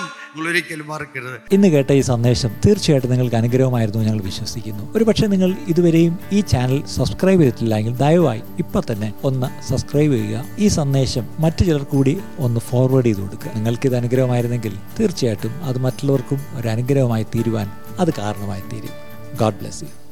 ഇന്ന് 1.56 1.68
കേട്ട 1.74 1.92
ഈ 2.00 2.02
സന്ദേശം 2.10 2.52
തീർച്ചയായിട്ടും 2.66 3.12
നിങ്ങൾക്ക് 3.14 3.38
അനുഗ്രഹമായിരുന്നു 3.42 4.02
ഞങ്ങൾ 4.08 4.22
വിശ്വസിക്കുന്നു. 4.30 4.84
ഒരുപക്ഷെ 4.96 5.28
നിങ്ങൾ 5.34 5.52
ഇതുവരെയും 5.74 6.20
ഈ 6.38 6.42
ചാനൽ 6.54 6.80
സബ്സ്ക്രൈബ് 6.96 7.42
ചെയ്തിട്ടില്ല 7.44 7.74
എങ്കിൽ 7.82 7.96
ദയവായി 8.04 8.44
ഇപ്പൊ 8.64 8.82
തന്നെ 8.92 9.14
ഒന്ന് 9.30 9.50
സബ്സ്ക്രൈബ് 9.70 10.14
ചെയ്യുക. 10.18 10.46
ഈ 10.60 10.68
സന്ദേശം 10.80 11.26
മറ്റു 11.46 11.64
ചിലർ 11.70 11.84
കൂടി 11.96 12.16
ഒന്ന് 12.40 12.60
ഫോർവേഡ് 12.70 13.06
ചെയ്ത് 13.06 13.22
കൊടുക്കുക. 13.26 13.52
നിങ്ങൾക്ക് 13.58 13.88
ഇത് 13.92 13.98
അനുഗ്രഹമായിരുന്നെങ്കിൽ 14.02 14.76
തീർച്ചയായിട്ടും 15.00 15.56
അത് 15.70 15.80
മറ്റുള്ളവർക്കും 15.88 16.42
ഒരു 16.60 16.70
അനുഗ്രഹമായി 16.76 17.28
തീരുവാൻ 17.36 17.70
അത് 18.04 18.14
കാരണമായി 18.22 18.66
തീരും. 18.74 18.96
God 19.42 19.60
bless 19.62 19.84
you 19.84 20.03